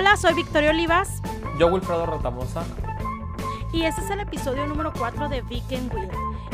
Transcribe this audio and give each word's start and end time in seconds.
Hola, 0.00 0.16
soy 0.16 0.32
Victoria 0.32 0.70
Olivas. 0.70 1.20
Yo, 1.58 1.66
Wilfredo 1.66 2.06
Ratamosa. 2.06 2.64
Y 3.70 3.82
este 3.82 4.00
es 4.00 4.08
el 4.08 4.20
episodio 4.20 4.66
número 4.66 4.94
4 4.96 5.28
de 5.28 5.42
Weekend 5.42 5.92
Will. 5.92 6.08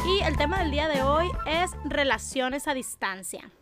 Y 0.04 0.20
el 0.24 0.36
tema 0.36 0.58
del 0.58 0.72
día 0.72 0.88
de 0.88 1.02
hoy 1.02 1.30
es 1.46 1.70
relaciones 1.84 2.66
a 2.66 2.74
distancia. 2.74 3.52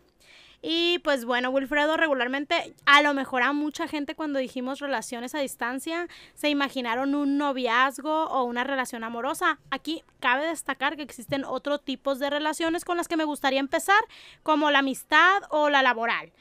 Y 0.62 1.00
pues 1.00 1.26
bueno, 1.26 1.50
Wilfredo, 1.50 1.98
regularmente, 1.98 2.74
a 2.86 3.02
lo 3.02 3.12
mejor 3.12 3.42
a 3.42 3.52
mucha 3.52 3.86
gente 3.86 4.14
cuando 4.14 4.38
dijimos 4.38 4.80
relaciones 4.80 5.34
a 5.34 5.40
distancia, 5.40 6.08
se 6.32 6.48
imaginaron 6.48 7.14
un 7.14 7.36
noviazgo 7.36 8.24
o 8.28 8.44
una 8.44 8.64
relación 8.64 9.04
amorosa. 9.04 9.58
Aquí 9.70 10.02
cabe 10.18 10.46
destacar 10.46 10.96
que 10.96 11.02
existen 11.02 11.44
otros 11.44 11.84
tipos 11.84 12.18
de 12.18 12.30
relaciones 12.30 12.86
con 12.86 12.96
las 12.96 13.06
que 13.06 13.18
me 13.18 13.24
gustaría 13.24 13.60
empezar, 13.60 14.00
como 14.42 14.70
la 14.70 14.78
amistad 14.78 15.42
o 15.50 15.68
la 15.68 15.82
laboral. 15.82 16.32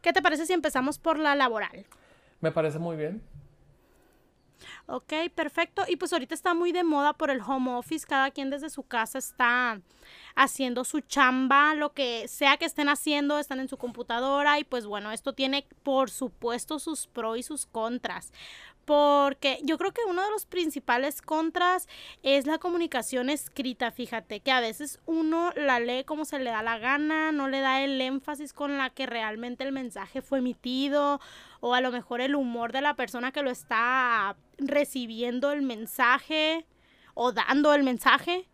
¿Qué 0.00 0.12
te 0.12 0.22
parece 0.22 0.46
si 0.46 0.52
empezamos 0.52 1.00
por 1.00 1.18
la 1.18 1.34
laboral? 1.34 1.84
Me 2.40 2.52
parece 2.52 2.78
muy 2.78 2.96
bien. 2.96 3.22
Ok, 4.86 5.12
perfecto. 5.34 5.84
Y 5.86 5.96
pues 5.96 6.12
ahorita 6.12 6.34
está 6.34 6.54
muy 6.54 6.72
de 6.72 6.82
moda 6.82 7.12
por 7.12 7.30
el 7.30 7.40
home 7.40 7.74
office. 7.74 8.06
Cada 8.06 8.30
quien 8.30 8.50
desde 8.50 8.70
su 8.70 8.82
casa 8.82 9.18
está 9.18 9.80
haciendo 10.34 10.84
su 10.84 11.00
chamba, 11.00 11.74
lo 11.74 11.92
que 11.92 12.26
sea 12.26 12.56
que 12.56 12.64
estén 12.64 12.88
haciendo, 12.88 13.38
están 13.38 13.60
en 13.60 13.68
su 13.68 13.76
computadora. 13.76 14.58
Y 14.58 14.64
pues 14.64 14.86
bueno, 14.86 15.12
esto 15.12 15.34
tiene 15.34 15.66
por 15.82 16.10
supuesto 16.10 16.78
sus 16.78 17.06
pros 17.06 17.38
y 17.38 17.42
sus 17.42 17.66
contras 17.66 18.32
porque 18.88 19.58
yo 19.64 19.76
creo 19.76 19.92
que 19.92 20.00
uno 20.08 20.24
de 20.24 20.30
los 20.30 20.46
principales 20.46 21.20
contras 21.20 21.86
es 22.22 22.46
la 22.46 22.56
comunicación 22.56 23.28
escrita, 23.28 23.90
fíjate, 23.90 24.40
que 24.40 24.50
a 24.50 24.60
veces 24.60 24.98
uno 25.04 25.52
la 25.56 25.78
lee 25.78 26.04
como 26.04 26.24
se 26.24 26.38
le 26.38 26.48
da 26.48 26.62
la 26.62 26.78
gana, 26.78 27.30
no 27.30 27.48
le 27.48 27.60
da 27.60 27.82
el 27.82 28.00
énfasis 28.00 28.54
con 28.54 28.78
la 28.78 28.88
que 28.88 29.04
realmente 29.04 29.62
el 29.62 29.72
mensaje 29.72 30.22
fue 30.22 30.38
emitido 30.38 31.20
o 31.60 31.74
a 31.74 31.82
lo 31.82 31.92
mejor 31.92 32.22
el 32.22 32.34
humor 32.34 32.72
de 32.72 32.80
la 32.80 32.94
persona 32.94 33.30
que 33.30 33.42
lo 33.42 33.50
está 33.50 34.36
recibiendo 34.56 35.52
el 35.52 35.60
mensaje 35.60 36.64
o 37.12 37.32
dando 37.32 37.74
el 37.74 37.82
mensaje. 37.82 38.48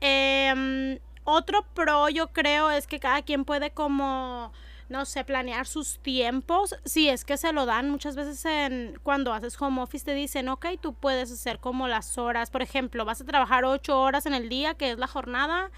Em, 0.00 0.98
otro 1.22 1.64
pro 1.74 2.08
yo 2.08 2.32
creo 2.32 2.72
es 2.72 2.88
que 2.88 2.98
cada 2.98 3.22
quien 3.22 3.44
puede 3.44 3.70
como 3.70 4.52
no 4.88 5.04
sé, 5.04 5.24
planear 5.24 5.66
sus 5.66 5.98
tiempos, 5.98 6.76
si 6.84 7.08
es 7.08 7.24
que 7.24 7.36
se 7.36 7.52
lo 7.52 7.66
dan 7.66 7.90
muchas 7.90 8.16
veces 8.16 8.44
en 8.44 8.98
cuando 9.02 9.32
haces 9.32 9.60
home 9.60 9.82
office 9.82 10.04
te 10.04 10.14
dicen, 10.14 10.48
ok, 10.48 10.66
tú 10.80 10.94
puedes 10.94 11.32
hacer 11.32 11.58
como 11.58 11.88
las 11.88 12.18
horas, 12.18 12.50
por 12.50 12.62
ejemplo, 12.62 13.04
vas 13.04 13.20
a 13.20 13.24
trabajar 13.24 13.64
ocho 13.64 14.00
horas 14.00 14.26
en 14.26 14.34
el 14.34 14.48
día, 14.48 14.74
que 14.74 14.90
es 14.90 14.98
la 14.98 15.06
jornada, 15.06 15.70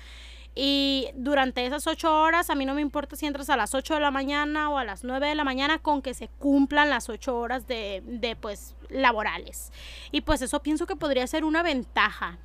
y 0.58 1.08
durante 1.14 1.66
esas 1.66 1.86
ocho 1.86 2.22
horas, 2.22 2.48
a 2.48 2.54
mí 2.54 2.64
no 2.64 2.72
me 2.72 2.80
importa 2.80 3.14
si 3.14 3.26
entras 3.26 3.50
a 3.50 3.56
las 3.58 3.74
ocho 3.74 3.92
de 3.92 4.00
la 4.00 4.10
mañana 4.10 4.70
o 4.70 4.78
a 4.78 4.84
las 4.84 5.04
nueve 5.04 5.28
de 5.28 5.34
la 5.34 5.44
mañana, 5.44 5.78
con 5.80 6.00
que 6.00 6.14
se 6.14 6.28
cumplan 6.28 6.88
las 6.88 7.10
ocho 7.10 7.36
horas 7.38 7.66
de, 7.66 8.02
de 8.06 8.36
pues 8.36 8.74
laborales. 8.88 9.70
Y 10.12 10.22
pues 10.22 10.40
eso 10.40 10.62
pienso 10.62 10.86
que 10.86 10.96
podría 10.96 11.26
ser 11.26 11.44
una 11.44 11.62
ventaja. 11.62 12.38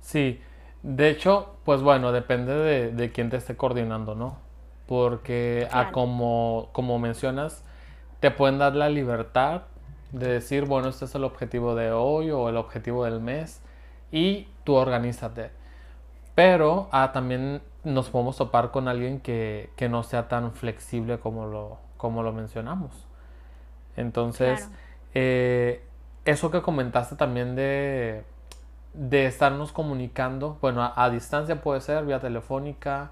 Sí, 0.00 0.40
de 0.82 1.08
hecho, 1.08 1.56
pues 1.64 1.80
bueno, 1.80 2.12
depende 2.12 2.52
de, 2.54 2.90
de 2.90 3.12
quién 3.12 3.30
te 3.30 3.38
esté 3.38 3.56
coordinando, 3.56 4.14
¿no? 4.14 4.38
Porque 4.86 5.68
a 5.70 5.92
como, 5.92 6.68
como 6.72 6.98
mencionas, 6.98 7.64
te 8.20 8.30
pueden 8.30 8.58
dar 8.58 8.74
la 8.74 8.88
libertad 8.88 9.62
de 10.12 10.28
decir, 10.28 10.66
bueno, 10.66 10.88
este 10.88 11.06
es 11.06 11.14
el 11.14 11.24
objetivo 11.24 11.74
de 11.74 11.90
hoy 11.90 12.30
o 12.30 12.48
el 12.48 12.56
objetivo 12.56 13.04
del 13.04 13.20
mes 13.20 13.62
y 14.10 14.48
tú 14.64 14.74
organízate. 14.74 15.50
Pero 16.34 16.88
ah, 16.92 17.10
también 17.12 17.62
nos 17.84 18.10
podemos 18.10 18.36
topar 18.36 18.70
con 18.70 18.88
alguien 18.88 19.20
que, 19.20 19.70
no 19.90 20.02
sea 20.02 20.28
tan 20.28 20.52
flexible 20.52 21.18
como 21.18 21.46
lo, 21.46 21.78
como 21.96 22.22
lo 22.22 22.32
mencionamos. 22.32 22.92
Entonces, 23.96 24.68
eh, 25.14 25.84
eso 26.24 26.50
que 26.50 26.62
comentaste 26.62 27.16
también 27.16 27.56
de, 27.56 28.24
de 28.94 29.26
estarnos 29.26 29.72
comunicando, 29.72 30.58
bueno, 30.60 30.82
a, 30.82 30.92
a 31.02 31.10
distancia 31.10 31.60
puede 31.60 31.80
ser, 31.80 32.04
vía 32.04 32.20
telefónica, 32.20 33.10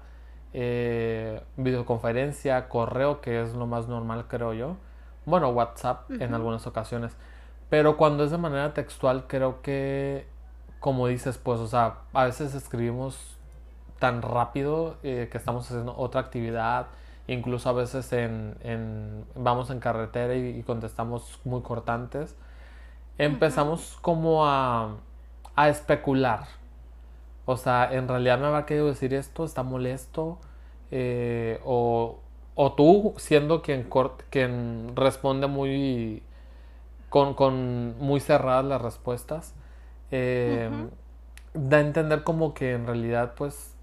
eh, 0.53 1.41
videoconferencia, 1.57 2.67
correo, 2.67 3.21
que 3.21 3.41
es 3.41 3.53
lo 3.53 3.67
más 3.67 3.87
normal, 3.87 4.25
creo 4.27 4.53
yo. 4.53 4.75
Bueno, 5.25 5.49
WhatsApp 5.49 6.09
en 6.11 6.33
algunas 6.33 6.67
ocasiones. 6.67 7.15
Pero 7.69 7.95
cuando 7.95 8.23
es 8.23 8.31
de 8.31 8.37
manera 8.37 8.73
textual, 8.73 9.25
creo 9.27 9.61
que, 9.61 10.27
como 10.79 11.07
dices, 11.07 11.37
pues, 11.37 11.59
o 11.59 11.67
sea, 11.67 11.99
a 12.13 12.25
veces 12.25 12.53
escribimos 12.53 13.37
tan 13.99 14.21
rápido 14.21 14.97
eh, 15.03 15.29
que 15.31 15.37
estamos 15.37 15.65
haciendo 15.69 15.95
otra 15.95 16.21
actividad. 16.21 16.87
Incluso 17.27 17.69
a 17.69 17.73
veces 17.73 18.11
en, 18.11 19.25
vamos 19.35 19.69
en 19.69 19.79
carretera 19.79 20.35
y, 20.35 20.63
contestamos 20.63 21.39
muy 21.45 21.61
cortantes. 21.61 22.35
Empezamos 23.17 23.97
como 24.01 24.45
a, 24.45 24.95
a 25.55 25.69
especular 25.69 26.60
o 27.45 27.57
sea, 27.57 27.91
en 27.91 28.07
realidad 28.07 28.39
me 28.39 28.47
habrá 28.47 28.65
querido 28.65 28.87
decir 28.87 29.13
esto, 29.13 29.43
está 29.43 29.63
molesto. 29.63 30.39
Eh, 30.91 31.59
o, 31.63 32.19
tú 32.77 33.13
siendo 33.17 33.61
quien, 33.61 33.89
quien 34.29 34.95
responde 34.95 35.47
muy 35.47 36.21
con, 37.09 37.97
muy 37.99 38.19
cerradas 38.19 38.65
las 38.65 38.81
respuestas. 38.81 39.53
Eh, 40.11 40.69
da 41.53 41.77
a 41.77 41.81
entender 41.81 42.23
como 42.23 42.53
que 42.53 42.73
en 42.73 42.85
realidad 42.85 43.33
pues 43.35 43.75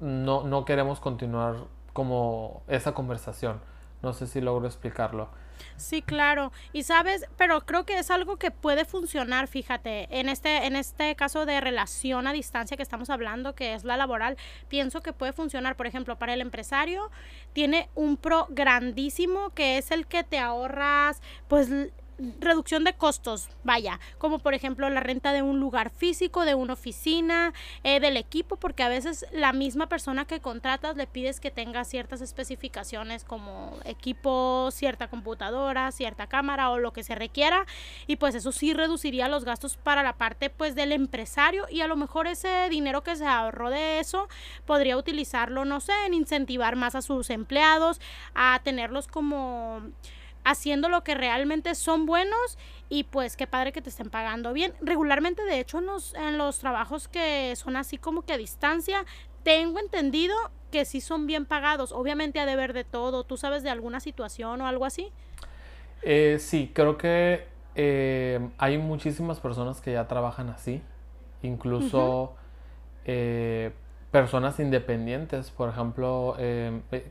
no, 0.00 0.44
no 0.44 0.64
queremos 0.64 1.00
continuar 1.00 1.56
como 1.92 2.62
esa 2.68 2.92
conversación. 2.92 3.60
No 4.02 4.12
sé 4.12 4.26
si 4.26 4.40
logro 4.40 4.66
explicarlo. 4.66 5.28
Sí, 5.76 6.02
claro. 6.02 6.52
Y 6.72 6.82
sabes, 6.82 7.26
pero 7.36 7.60
creo 7.66 7.84
que 7.84 7.98
es 7.98 8.10
algo 8.10 8.36
que 8.36 8.50
puede 8.50 8.84
funcionar, 8.84 9.48
fíjate, 9.48 10.08
en 10.10 10.28
este 10.28 10.66
en 10.66 10.76
este 10.76 11.14
caso 11.16 11.46
de 11.46 11.60
relación 11.60 12.26
a 12.26 12.32
distancia 12.32 12.76
que 12.76 12.82
estamos 12.82 13.10
hablando, 13.10 13.54
que 13.54 13.74
es 13.74 13.84
la 13.84 13.96
laboral, 13.96 14.36
pienso 14.68 15.02
que 15.02 15.12
puede 15.12 15.32
funcionar, 15.32 15.76
por 15.76 15.86
ejemplo, 15.86 16.16
para 16.16 16.34
el 16.34 16.40
empresario 16.40 17.10
tiene 17.52 17.88
un 17.94 18.16
pro 18.16 18.46
grandísimo 18.50 19.50
que 19.50 19.78
es 19.78 19.90
el 19.90 20.06
que 20.06 20.24
te 20.24 20.38
ahorras 20.38 21.20
pues 21.48 21.68
reducción 22.40 22.84
de 22.84 22.94
costos, 22.94 23.48
vaya, 23.64 24.00
como 24.18 24.38
por 24.38 24.54
ejemplo 24.54 24.88
la 24.88 25.00
renta 25.00 25.32
de 25.32 25.42
un 25.42 25.60
lugar 25.60 25.90
físico, 25.90 26.44
de 26.44 26.54
una 26.54 26.74
oficina, 26.74 27.52
eh, 27.82 28.00
del 28.00 28.16
equipo, 28.16 28.56
porque 28.56 28.82
a 28.82 28.88
veces 28.88 29.26
la 29.32 29.52
misma 29.52 29.88
persona 29.88 30.24
que 30.24 30.40
contratas 30.40 30.96
le 30.96 31.06
pides 31.06 31.40
que 31.40 31.50
tenga 31.50 31.84
ciertas 31.84 32.20
especificaciones 32.20 33.24
como 33.24 33.76
equipo, 33.84 34.68
cierta 34.70 35.08
computadora, 35.08 35.90
cierta 35.92 36.26
cámara 36.26 36.70
o 36.70 36.78
lo 36.78 36.92
que 36.92 37.02
se 37.02 37.14
requiera, 37.14 37.66
y 38.06 38.16
pues 38.16 38.34
eso 38.34 38.52
sí 38.52 38.72
reduciría 38.72 39.28
los 39.28 39.44
gastos 39.44 39.76
para 39.76 40.02
la 40.02 40.14
parte 40.14 40.50
pues 40.50 40.74
del 40.74 40.92
empresario 40.92 41.66
y 41.70 41.80
a 41.80 41.88
lo 41.88 41.96
mejor 41.96 42.26
ese 42.26 42.68
dinero 42.68 43.02
que 43.02 43.16
se 43.16 43.26
ahorró 43.26 43.70
de 43.70 43.98
eso 43.98 44.28
podría 44.66 44.96
utilizarlo, 44.96 45.64
no 45.64 45.80
sé, 45.80 45.92
en 46.06 46.14
incentivar 46.14 46.76
más 46.76 46.94
a 46.94 47.02
sus 47.02 47.30
empleados, 47.30 48.00
a 48.34 48.60
tenerlos 48.62 49.08
como 49.08 49.82
haciendo 50.44 50.88
lo 50.88 51.02
que 51.02 51.14
realmente 51.14 51.74
son 51.74 52.06
buenos 52.06 52.58
y 52.88 53.04
pues 53.04 53.36
qué 53.36 53.46
padre 53.46 53.72
que 53.72 53.82
te 53.82 53.88
estén 53.88 54.10
pagando 54.10 54.52
bien. 54.52 54.74
Regularmente, 54.80 55.42
de 55.44 55.58
hecho, 55.58 55.78
en 55.78 55.86
los, 55.86 56.14
en 56.14 56.38
los 56.38 56.58
trabajos 56.58 57.08
que 57.08 57.54
son 57.56 57.76
así 57.76 57.98
como 57.98 58.22
que 58.22 58.34
a 58.34 58.38
distancia, 58.38 59.04
tengo 59.42 59.78
entendido 59.78 60.34
que 60.70 60.84
sí 60.84 61.00
son 61.00 61.26
bien 61.26 61.46
pagados. 61.46 61.92
Obviamente 61.92 62.40
ha 62.40 62.46
de 62.46 62.56
ver 62.56 62.72
de 62.72 62.84
todo. 62.84 63.24
¿Tú 63.24 63.36
sabes 63.36 63.62
de 63.62 63.70
alguna 63.70 64.00
situación 64.00 64.60
o 64.60 64.66
algo 64.66 64.84
así? 64.84 65.12
Eh, 66.02 66.38
sí, 66.40 66.70
creo 66.74 66.98
que 66.98 67.46
eh, 67.74 68.50
hay 68.58 68.78
muchísimas 68.78 69.40
personas 69.40 69.80
que 69.80 69.92
ya 69.92 70.08
trabajan 70.08 70.48
así. 70.50 70.82
Incluso 71.42 72.34
eh, 73.04 73.72
personas 74.10 74.58
independientes. 74.60 75.50
Por 75.50 75.68
ejemplo, 75.68 76.36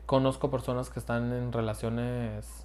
conozco 0.06 0.50
personas 0.50 0.90
que 0.90 0.98
están 0.98 1.32
en 1.32 1.52
relaciones 1.52 2.63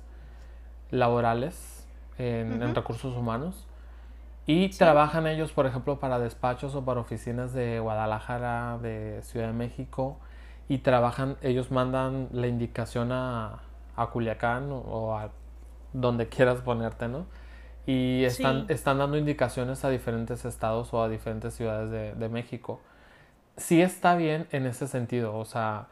laborales 0.92 1.88
en, 2.18 2.76
recursos 2.76 3.16
humanos 3.16 3.66
y 4.46 4.70
trabajan 4.70 5.28
ellos, 5.28 5.52
por 5.52 5.68
ejemplo, 5.68 6.00
para 6.00 6.20
despachos 6.20 6.74
o 6.76 6.84
para 6.84 7.00
oficinas 7.00 7.54
de 7.54 7.80
Guadalajara, 7.80 8.80
de 8.82 9.22
Ciudad 9.22 9.48
de 9.48 9.54
México 9.54 10.18
y 10.68 10.80
trabajan, 10.80 11.38
ellos 11.42 11.72
mandan 11.72 12.30
la 12.32 12.48
indicación 12.48 13.12
a, 13.12 13.60
a 13.96 14.08
Culiacán 14.08 14.70
o 14.72 15.18
a 15.18 15.30
donde 15.94 16.30
quieras 16.30 16.62
ponerte, 16.62 17.08
¿no? 17.08 17.26
Y 17.86 18.24
están, 18.24 18.66
están 18.70 19.00
dando 19.00 19.18
indicaciones 19.18 19.84
a 19.84 19.90
diferentes 19.90 20.46
estados 20.46 20.94
o 20.94 21.02
a 21.02 21.10
diferentes 21.10 21.56
ciudades 21.56 21.90
de, 21.90 22.14
de 22.14 22.30
México. 22.30 22.82
Sí 23.58 23.82
está 23.82 24.16
bien 24.16 24.48
en 24.52 24.68
ese 24.68 24.88
sentido, 24.88 25.36
o 25.36 25.46
sea, 25.46 25.88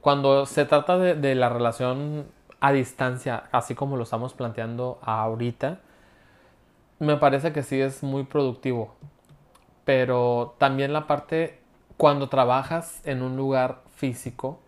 cuando 0.00 0.46
se 0.46 0.64
trata 0.64 0.98
de, 0.98 1.14
de 1.14 1.34
la 1.34 1.50
relación 1.50 2.26
a 2.62 2.70
distancia, 2.70 3.48
así 3.50 3.74
como 3.74 3.96
lo 3.96 4.04
estamos 4.04 4.34
planteando 4.34 5.00
ahorita, 5.02 5.80
me 7.00 7.16
parece 7.16 7.52
que 7.52 7.64
sí 7.64 7.80
es 7.80 8.04
muy 8.04 8.22
productivo. 8.22 8.94
Pero 9.84 10.54
también 10.58 10.92
la 10.92 11.08
parte 11.08 11.58
cuando 11.96 12.28
trabajas 12.28 13.00
en 13.04 13.22
un 13.22 13.36
lugar 13.36 13.80
físico, 13.96 14.60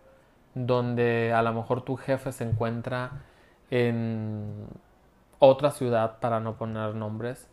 donde 0.55 1.31
a 1.33 1.41
lo 1.41 1.53
mejor 1.53 1.83
tu 1.83 1.95
jefe 1.95 2.33
se 2.33 2.43
encuentra 2.43 3.23
en 3.71 4.67
otra 5.39 5.71
ciudad, 5.71 6.19
para 6.19 6.41
no 6.41 6.57
poner 6.57 6.95
nombres, 6.95 7.47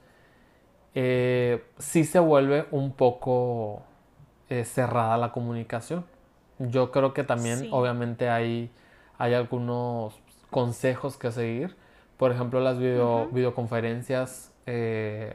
eh, 0.96 1.64
sí 1.78 2.02
se 2.02 2.18
vuelve 2.18 2.66
un 2.72 2.94
poco 2.94 3.84
eh, 4.50 4.64
cerrada 4.64 5.16
la 5.18 5.30
comunicación. 5.30 6.04
Yo 6.58 6.90
creo 6.90 7.14
que 7.14 7.22
también, 7.22 7.68
obviamente, 7.70 8.28
hay, 8.28 8.72
hay 9.18 9.34
algunos 9.34 10.20
consejos 10.52 11.16
que 11.16 11.32
seguir. 11.32 11.74
Por 12.16 12.30
ejemplo, 12.30 12.60
las 12.60 12.78
videoconferencias 12.78 14.52
eh, 14.66 15.34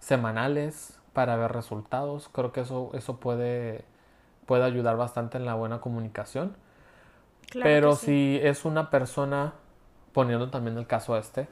semanales 0.00 0.98
para 1.12 1.36
ver 1.36 1.52
resultados. 1.52 2.28
Creo 2.32 2.50
que 2.50 2.62
eso, 2.62 2.90
eso 2.94 3.18
puede, 3.18 3.84
puede 4.46 4.64
ayudar 4.64 4.96
bastante 4.96 5.38
en 5.38 5.44
la 5.44 5.54
buena 5.54 5.80
comunicación. 5.80 6.56
Pero 7.52 7.94
si 7.94 8.40
es 8.42 8.64
una 8.64 8.90
persona, 8.90 9.52
poniendo 10.12 10.50
también 10.50 10.78
el 10.78 10.86
caso 10.86 11.16
este, 11.16 11.46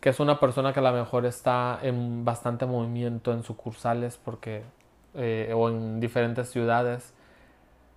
que 0.00 0.08
es 0.08 0.18
una 0.18 0.40
persona 0.40 0.72
que 0.72 0.80
a 0.80 0.82
lo 0.82 0.92
mejor 0.92 1.26
está 1.26 1.78
en 1.82 2.24
bastante 2.24 2.66
movimiento 2.66 3.32
en 3.32 3.42
sucursales 3.42 4.18
porque, 4.22 4.62
eh, 5.14 5.52
o 5.54 5.68
en 5.68 6.00
diferentes 6.00 6.50
ciudades 6.50 7.12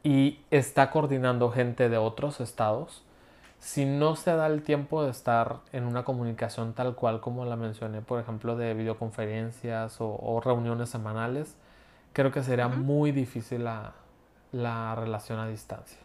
y 0.03 0.41
está 0.51 0.91
coordinando 0.91 1.50
gente 1.51 1.89
de 1.89 1.97
otros 1.97 2.39
estados, 2.39 3.03
si 3.59 3.86
no 3.86 4.15
se 4.15 4.36
da 4.36 4.48
el 4.48 4.62
tiempo 4.62 5.04
de 5.04 5.12
estar 5.12 5.57
en 5.71 5.86
una 5.86 6.04
comunicación 6.04 6.74
tal 6.74 6.95
cual 6.95 7.19
como 7.19 7.45
la 7.45 7.56
mencioné, 7.56 8.01
por 8.01 8.19
ejemplo, 8.19 8.56
de 8.56 8.74
videoconferencias 8.74 9.98
o, 10.00 10.42
reuniones 10.44 10.89
semanales, 10.89 11.56
creo 12.13 12.31
que 12.31 12.44
sería 12.44 12.68
muy 12.68 13.12
difícil 13.12 13.63
la, 13.63 13.94
la, 14.51 14.95
relación 14.95 15.39
a 15.39 15.48
distancia. 15.48 16.00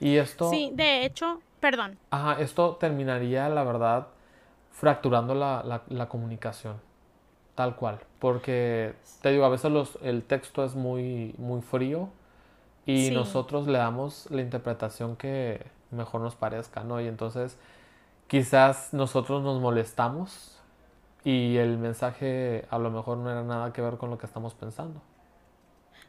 Y 0.00 0.16
esto... 0.16 0.50
Sí, 0.50 0.70
de 0.74 1.04
hecho, 1.04 1.40
perdón. 1.60 1.98
Ajá, 2.10 2.40
esto 2.40 2.76
terminaría, 2.76 3.48
la 3.48 3.64
verdad, 3.64 4.08
fracturando 4.72 5.34
la, 5.34 5.82
la, 5.88 6.08
comunicación, 6.08 6.80
tal 7.54 7.76
cual. 7.76 8.00
Porque, 8.18 8.94
te 9.22 9.30
digo, 9.30 9.44
a 9.44 9.48
veces 9.48 9.70
los, 9.70 9.98
el 10.02 10.24
texto 10.24 10.64
es 10.64 10.74
muy, 10.74 11.34
muy 11.38 11.62
frío 11.62 12.08
y 12.86 13.10
nosotros 13.10 13.66
le 13.66 13.78
damos 13.78 14.28
la 14.30 14.40
interpretación 14.40 15.16
que 15.16 15.64
mejor 15.90 16.20
nos 16.20 16.36
parezca, 16.36 16.84
¿no? 16.84 17.00
Y 17.00 17.08
entonces 17.08 17.58
quizás 18.28 18.92
nosotros 18.92 19.42
nos 19.42 19.60
molestamos 19.60 20.60
y 21.24 21.56
el 21.56 21.78
mensaje 21.78 22.66
a 22.70 22.78
lo 22.78 22.90
mejor 22.90 23.18
no 23.18 23.30
era 23.30 23.42
nada 23.42 23.72
que 23.72 23.82
ver 23.82 23.96
con 23.96 24.10
lo 24.10 24.18
que 24.18 24.26
estamos 24.26 24.54
pensando. 24.54 25.02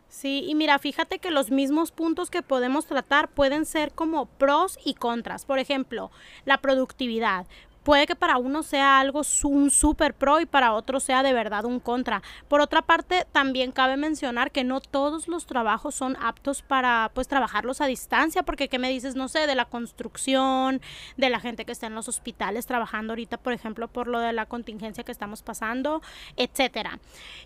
Sí, 0.07 0.43
y 0.45 0.55
mira, 0.55 0.77
fíjate 0.77 1.19
que 1.19 1.31
los 1.31 1.51
mismos 1.51 1.93
puntos 1.93 2.29
que 2.29 2.41
podemos 2.43 2.85
tratar 2.85 3.29
pueden 3.29 3.65
ser 3.65 3.93
como 3.93 4.25
pros 4.25 4.77
y 4.83 4.93
contras. 4.93 5.45
Por 5.45 5.57
ejemplo, 5.57 6.11
la 6.43 6.57
productividad 6.57 7.47
puede 7.83 8.07
que 8.07 8.15
para 8.15 8.37
uno 8.37 8.63
sea 8.63 8.99
algo 8.99 9.21
un 9.43 9.71
super 9.71 10.13
pro 10.13 10.39
y 10.39 10.45
para 10.45 10.73
otro 10.73 10.99
sea 10.99 11.23
de 11.23 11.33
verdad 11.33 11.65
un 11.65 11.79
contra. 11.79 12.21
Por 12.47 12.61
otra 12.61 12.81
parte, 12.81 13.25
también 13.31 13.71
cabe 13.71 13.97
mencionar 13.97 14.51
que 14.51 14.63
no 14.63 14.81
todos 14.81 15.27
los 15.27 15.45
trabajos 15.45 15.95
son 15.95 16.17
aptos 16.21 16.61
para 16.61 17.11
pues 17.13 17.27
trabajarlos 17.27 17.81
a 17.81 17.85
distancia, 17.85 18.43
porque 18.43 18.67
qué 18.67 18.79
me 18.79 18.89
dices, 18.89 19.15
no 19.15 19.27
sé, 19.27 19.47
de 19.47 19.55
la 19.55 19.65
construcción, 19.65 20.81
de 21.17 21.29
la 21.29 21.39
gente 21.39 21.65
que 21.65 21.71
está 21.71 21.87
en 21.87 21.95
los 21.95 22.07
hospitales 22.07 22.65
trabajando 22.65 23.13
ahorita, 23.13 23.37
por 23.37 23.53
ejemplo, 23.53 23.87
por 23.87 24.07
lo 24.07 24.19
de 24.19 24.33
la 24.33 24.45
contingencia 24.45 25.03
que 25.03 25.11
estamos 25.11 25.41
pasando, 25.43 26.01
etcétera. 26.37 26.99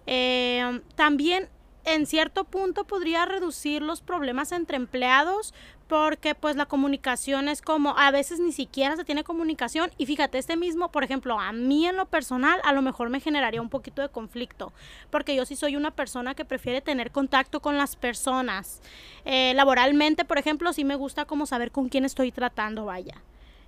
Eh, 0.05 0.81
también 0.95 1.49
en 1.85 2.05
cierto 2.05 2.43
punto 2.43 2.83
podría 2.83 3.25
reducir 3.25 3.81
los 3.81 4.01
problemas 4.01 4.51
entre 4.51 4.77
empleados 4.77 5.53
porque 5.87 6.33
pues 6.33 6.55
la 6.55 6.65
comunicación 6.65 7.47
es 7.47 7.61
como 7.61 7.97
a 7.97 8.09
veces 8.09 8.39
ni 8.39 8.51
siquiera 8.51 8.95
se 8.95 9.05
tiene 9.05 9.23
comunicación 9.23 9.91
y 9.97 10.07
fíjate 10.07 10.39
este 10.39 10.57
mismo 10.57 10.89
por 10.91 11.03
ejemplo 11.03 11.39
a 11.39 11.51
mí 11.51 11.85
en 11.85 11.95
lo 11.95 12.07
personal 12.07 12.59
a 12.63 12.73
lo 12.73 12.81
mejor 12.81 13.09
me 13.09 13.19
generaría 13.19 13.61
un 13.61 13.69
poquito 13.69 14.01
de 14.01 14.09
conflicto 14.09 14.73
porque 15.11 15.35
yo 15.35 15.45
sí 15.45 15.55
soy 15.55 15.75
una 15.75 15.91
persona 15.91 16.33
que 16.33 16.43
prefiere 16.43 16.81
tener 16.81 17.11
contacto 17.11 17.59
con 17.61 17.77
las 17.77 17.95
personas. 17.95 18.81
Eh, 19.25 19.53
laboralmente 19.55 20.25
por 20.25 20.39
ejemplo 20.39 20.73
sí 20.73 20.83
me 20.83 20.95
gusta 20.95 21.25
como 21.25 21.45
saber 21.45 21.71
con 21.71 21.89
quién 21.89 22.05
estoy 22.05 22.31
tratando 22.31 22.85
vaya. 22.85 23.21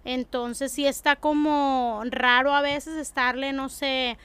Entonces 0.03 0.71
sí 0.71 0.87
está 0.87 1.17
como 1.17 2.01
raro 2.05 2.53
a 2.53 2.61
veces 2.61 2.95
estarle 2.95 3.53
no 3.53 3.69
sé 3.69 4.17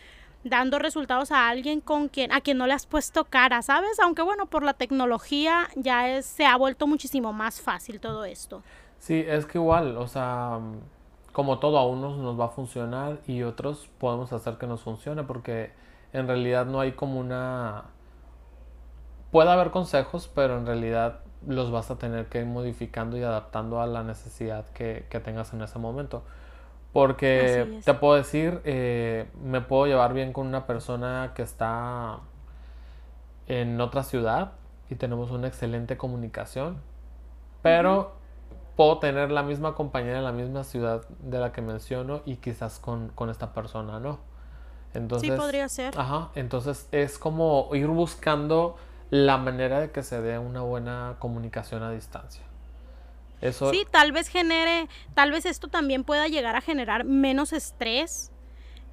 dando 0.45 0.79
resultados 0.79 1.31
a 1.31 1.49
alguien 1.49 1.81
con 1.81 2.09
quien 2.09 2.33
a 2.33 2.41
quien 2.41 2.59
no 2.59 2.67
le 2.67 2.73
has 2.73 2.87
puesto 2.87 3.25
cara, 3.25 3.63
¿sabes? 3.63 3.99
Aunque 4.01 4.23
bueno, 4.23 4.47
por 4.47 4.63
la 4.63 4.75
tecnología 4.75 5.69
ya 5.77 6.09
es, 6.09 6.27
se 6.27 6.47
ha 6.47 6.57
vuelto 6.57 6.87
muchísimo 6.87 7.33
más 7.33 7.61
fácil 7.61 8.01
todo 8.01 8.25
esto. 8.25 8.63
Sí, 8.99 9.25
es 9.27 9.47
que 9.47 9.59
igual, 9.59 9.97
o 9.97 10.07
sea, 10.07 10.61
como 11.33 11.59
todo 11.59 11.79
a 11.79 11.87
unos 11.87 12.19
nos 12.19 12.39
va 12.39 12.47
a 12.47 12.49
funcionar 12.49 13.19
y 13.27 13.43
otros 13.43 13.89
podemos 13.99 14.33
hacer 14.33 14.59
que 14.59 14.67
nos 14.67 14.83
funcione 14.83 15.25
porque 15.25 15.73
en 16.13 16.27
realidad 16.27 16.67
no 16.67 16.81
hay 16.81 16.93
como 16.93 17.19
una 17.19 17.85
puede 19.31 19.51
haber 19.51 19.71
consejos, 19.71 20.31
pero 20.33 20.59
en 20.59 20.67
realidad 20.67 21.21
los 21.47 21.71
vas 21.71 21.91
a 21.91 21.97
tener 21.97 22.27
que 22.27 22.41
ir 22.41 22.47
modificando 22.47 23.17
y 23.17 23.23
adaptando 23.23 23.81
a 23.81 23.87
la 23.87 24.03
necesidad 24.05 24.67
que, 24.69 25.07
que 25.09 25.21
tengas 25.21 25.53
en 25.53 25.63
ese 25.63 25.79
momento. 25.79 26.23
Porque 26.93 27.81
te 27.85 27.95
puedo 27.95 28.15
decir, 28.15 28.61
eh, 28.65 29.27
me 29.43 29.63
puedo 29.63 29.87
llevar 29.87 30.13
bien 30.13 30.33
con 30.33 30.47
una 30.47 30.67
persona 30.67 31.33
que 31.35 31.43
está 31.43 32.19
en 33.47 33.81
otra 33.81 34.03
ciudad 34.03 34.53
y 34.91 34.97
tenemos 34.97 35.31
una 35.31 35.49
excelente 35.49 35.97
comunicación, 35.97 36.83
pero 37.63 38.13
puedo 38.77 38.99
tener 38.99 39.31
la 39.31 39.43
misma 39.43 39.75
compañera 39.75 40.19
en 40.19 40.25
la 40.25 40.33
misma 40.33 40.65
ciudad 40.65 41.07
de 41.21 41.39
la 41.39 41.53
que 41.53 41.63
menciono 41.63 42.21
y 42.27 42.37
quizás 42.37 42.79
con, 42.79 43.09
con 43.09 43.31
esta 43.31 43.55
persona 43.55 43.99
no. 43.99 44.19
Entonces, 44.93 45.31
sí, 45.31 45.37
podría 45.37 45.69
ser. 45.71 45.99
Ajá, 45.99 46.31
entonces 46.35 46.89
es 46.93 47.19
como 47.19 47.71
ir 47.73 47.87
buscando 47.87 48.77
la 49.09 49.39
manera 49.39 49.81
de 49.81 49.91
que 49.91 50.03
se 50.03 50.21
dé 50.21 50.39
una 50.39 50.61
buena 50.61 51.17
comunicación 51.19 51.83
a 51.83 51.91
distancia. 51.91 52.43
Sí, 53.71 53.87
tal 53.91 54.13
vez 54.13 54.29
genere, 54.29 54.89
tal 55.15 55.33
vez 55.33 55.47
esto 55.47 55.69
también 55.69 56.05
pueda 56.05 56.29
llegar 56.29 56.57
a 56.57 56.61
generar 56.61 57.05
menos 57.05 57.53
estrés. 57.53 58.31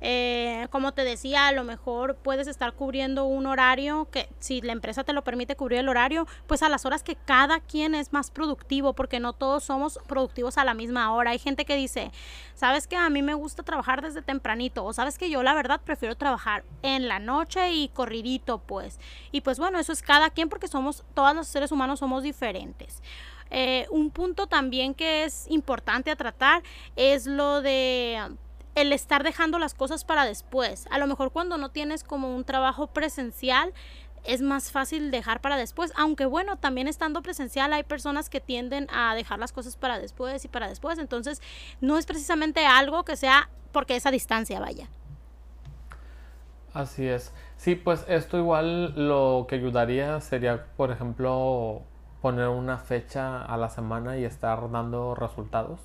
Eh, 0.02 0.68
como 0.70 0.94
te 0.94 1.04
decía, 1.04 1.48
a 1.48 1.52
lo 1.52 1.66
mejor 1.66 2.16
puedes 2.16 2.48
estar 2.48 2.74
cubriendo 2.74 3.26
un 3.26 3.46
horario 3.46 4.08
que 4.10 4.30
si 4.40 4.62
la 4.62 4.72
empresa 4.72 5.04
te 5.04 5.12
lo 5.12 5.26
permite 5.26 5.58
cubrir 5.58 5.80
el 5.80 5.90
horario, 5.90 6.26
pues 6.48 6.64
a 6.64 6.70
las 6.70 6.86
horas 6.86 7.04
que 7.04 7.18
cada 7.18 7.60
quien 7.60 7.94
es 7.94 8.14
más 8.14 8.32
productivo, 8.32 8.94
porque 8.94 9.20
no 9.20 9.34
todos 9.34 9.66
somos 9.66 10.00
productivos 10.08 10.58
a 10.58 10.64
la 10.64 10.74
misma 10.74 11.14
hora. 11.14 11.32
Hay 11.32 11.40
gente 11.40 11.66
que 11.66 11.76
dice, 11.76 12.12
sabes 12.56 12.88
que 12.88 12.96
a 12.96 13.10
mí 13.10 13.22
me 13.22 13.34
gusta 13.34 13.64
trabajar 13.64 14.02
desde 14.02 14.22
tempranito, 14.22 14.86
o 14.86 14.94
sabes 14.94 15.18
que 15.18 15.30
yo 15.30 15.44
la 15.44 15.54
verdad 15.54 15.82
prefiero 15.84 16.16
trabajar 16.16 16.64
en 16.82 17.10
la 17.10 17.20
noche 17.20 17.74
y 17.74 17.90
corridito, 17.90 18.60
pues. 18.60 19.00
Y 19.34 19.42
pues 19.42 19.60
bueno, 19.60 19.80
eso 19.80 19.92
es 19.92 20.02
cada 20.02 20.30
quien 20.30 20.48
porque 20.48 20.70
somos, 20.70 21.04
todos 21.14 21.36
los 21.36 21.48
seres 21.48 21.74
humanos 21.74 22.00
somos 22.00 22.24
diferentes. 22.24 23.02
Eh, 23.52 23.88
un 23.90 24.12
punto 24.12 24.48
también 24.48 24.94
que 24.94 25.24
es 25.24 25.46
importante 25.50 26.12
a 26.12 26.16
tratar 26.16 26.64
es 26.96 27.26
lo 27.26 27.62
de 27.62 28.20
el 28.76 28.94
estar 28.94 29.24
dejando 29.24 29.60
las 29.60 29.74
cosas 29.74 30.04
para 30.06 30.26
después. 30.26 30.88
A 30.92 31.00
lo 31.00 31.08
mejor 31.08 31.32
cuando 31.32 31.58
no 31.58 31.70
tienes 31.70 32.04
como 32.04 32.34
un 32.34 32.44
trabajo 32.46 32.88
presencial, 32.88 33.74
es 34.24 34.42
más 34.42 34.72
fácil 34.72 35.12
dejar 35.12 35.42
para 35.42 35.58
después, 35.58 35.92
aunque 35.96 36.26
bueno, 36.26 36.58
también 36.58 36.88
estando 36.88 37.22
presencial 37.22 37.74
hay 37.74 37.84
personas 37.84 38.30
que 38.30 38.40
tienden 38.40 38.88
a 38.92 39.16
dejar 39.16 39.40
las 39.40 39.52
cosas 39.52 39.76
para 39.76 40.00
después 40.00 40.44
y 40.46 40.48
para 40.48 40.68
después, 40.68 41.00
entonces 41.00 41.42
no 41.82 41.98
es 41.98 42.06
precisamente 42.06 42.66
algo 42.66 43.04
que 43.04 43.16
sea 43.16 43.50
porque 43.72 43.96
esa 43.96 44.12
distancia 44.12 44.60
vaya. 44.60 44.88
Así 46.74 47.08
es. 47.08 47.34
Sí, 47.58 47.76
pues 47.76 48.06
esto 48.08 48.38
igual 48.38 49.08
lo 49.08 49.46
que 49.50 49.56
ayudaría 49.56 50.22
sería, 50.22 50.66
por 50.78 50.92
ejemplo, 50.92 51.82
poner 52.22 52.48
una 52.50 52.78
fecha 52.78 53.42
a 53.42 53.58
la 53.58 53.70
semana 53.70 54.18
y 54.18 54.26
estar 54.26 54.70
dando 54.72 55.16
resultados 55.16 55.80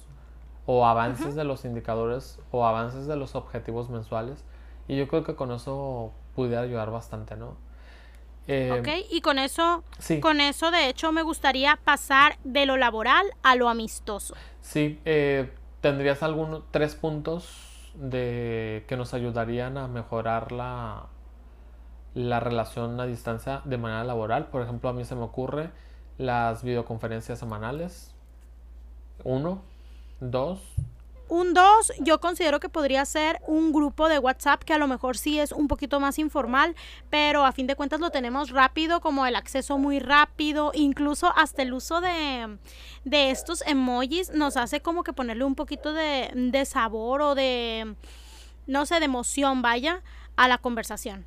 o 0.67 0.87
avances 0.87 1.35
de 1.35 1.45
los 1.45 1.65
indicadores 1.65 2.39
o 2.51 2.67
avances 2.67 3.07
de 3.07 3.17
los 3.17 3.35
objetivos 3.35 3.91
mensuales. 3.91 4.45
Y 4.89 4.97
yo 4.97 5.09
creo 5.09 5.25
que 5.25 5.35
con 5.35 5.53
eso 5.53 6.13
pudiera 6.35 6.63
ayudar 6.63 6.91
bastante, 6.91 7.37
¿no? 7.37 7.57
Eh, 8.47 8.79
ok, 8.79 9.07
y 9.11 9.21
con 9.23 9.39
eso, 9.39 9.85
con 10.21 10.41
eso 10.41 10.71
de 10.71 10.89
hecho 10.89 11.13
me 11.13 11.23
gustaría 11.23 11.79
pasar 11.83 12.37
de 12.45 12.67
lo 12.67 12.77
laboral 12.77 13.27
a 13.43 13.55
lo 13.55 13.69
amistoso. 13.69 14.35
Sí, 14.61 15.01
eh, 15.07 15.51
¿tendrías 15.81 16.23
algunos 16.23 16.63
tres 16.71 16.95
puntos 16.95 17.93
de 17.95 18.85
que 18.87 18.97
nos 18.97 19.15
ayudarían 19.15 19.79
a 19.79 19.89
mejorar 19.89 20.53
la, 20.53 21.07
la 22.13 22.41
relación 22.41 23.01
a 23.01 23.07
distancia 23.07 23.63
de 23.65 23.79
manera 23.79 24.05
laboral? 24.05 24.49
Por 24.49 24.61
ejemplo, 24.61 24.91
a 24.91 24.93
mí 24.93 25.07
se 25.07 25.15
me 25.15 25.23
ocurre 25.23 25.71
las 26.19 26.63
videoconferencias 26.63 27.39
semanales. 27.39 28.15
Uno, 29.23 29.63
dos. 30.21 30.61
Un 31.29 31.55
dos, 31.55 31.93
yo 32.01 32.21
considero 32.21 32.61
que 32.61 32.69
podría 32.69 33.05
ser 33.07 33.41
un 33.47 33.73
grupo 33.73 34.09
de 34.09 34.19
WhatsApp 34.19 34.63
que 34.63 34.75
a 34.75 34.79
lo 34.79 34.87
mejor 34.87 35.17
sí 35.17 35.41
es 35.41 35.53
un 35.53 35.69
poquito 35.69 35.99
más 35.99 36.19
informal, 36.19 36.77
pero 37.09 37.47
a 37.47 37.53
fin 37.53 37.67
de 37.67 37.77
cuentas 37.77 37.99
lo 37.99 38.11
tenemos 38.11 38.51
rápido, 38.51 39.01
como 39.01 39.25
el 39.25 39.35
acceso 39.35 39.79
muy 39.79 40.01
rápido, 40.01 40.73
incluso 40.75 41.33
hasta 41.35 41.63
el 41.63 41.73
uso 41.73 42.03
de, 42.03 42.59
de 43.05 43.31
estos 43.31 43.63
emojis 43.67 44.31
nos 44.33 44.59
hace 44.59 44.81
como 44.81 45.03
que 45.03 45.15
ponerle 45.15 45.45
un 45.45 45.55
poquito 45.55 45.95
de, 45.95 46.31
de 46.35 46.65
sabor 46.67 47.23
o 47.23 47.35
de 47.35 47.95
no 48.67 48.87
sé, 48.87 48.99
de 48.99 49.07
emoción, 49.07 49.63
vaya, 49.63 50.03
a 50.37 50.49
la 50.49 50.59
conversación. 50.59 51.25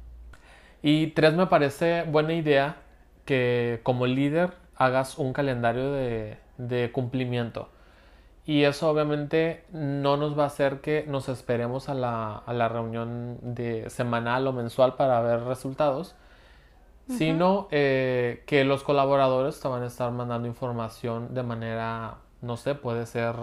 Y 0.82 1.08
tres, 1.08 1.34
me 1.34 1.48
parece 1.48 2.04
buena 2.04 2.34
idea 2.34 2.78
que 3.26 3.80
como 3.84 4.06
líder 4.06 4.54
hagas 4.78 5.18
un 5.18 5.34
calendario 5.34 5.92
de, 5.92 6.38
de 6.58 6.92
cumplimiento. 6.92 7.70
Y 8.46 8.64
eso 8.64 8.90
obviamente 8.90 9.66
no 9.74 10.16
nos 10.16 10.40
va 10.40 10.44
a 10.44 10.48
hacer 10.48 10.80
que 10.80 11.06
nos 11.08 11.28
esperemos 11.28 11.90
a 11.90 11.94
la, 11.94 12.38
a 12.38 12.54
la 12.54 12.70
reunión 12.70 13.38
de 13.42 13.90
semanal 13.90 14.48
o 14.48 14.54
mensual 14.54 14.96
para 14.96 15.20
ver 15.22 15.42
resultados, 15.44 16.16
sino 17.10 17.68
eh, 17.72 18.44
que 18.48 18.64
los 18.64 18.84
colaboradores 18.84 19.60
te 19.60 19.68
van 19.68 19.84
a 19.84 19.88
estar 19.88 20.12
mandando 20.12 20.48
información 20.48 21.34
de 21.34 21.44
manera, 21.44 22.20
no 22.42 22.58
sé, 22.58 22.76
puede 22.76 23.06
ser, 23.06 23.36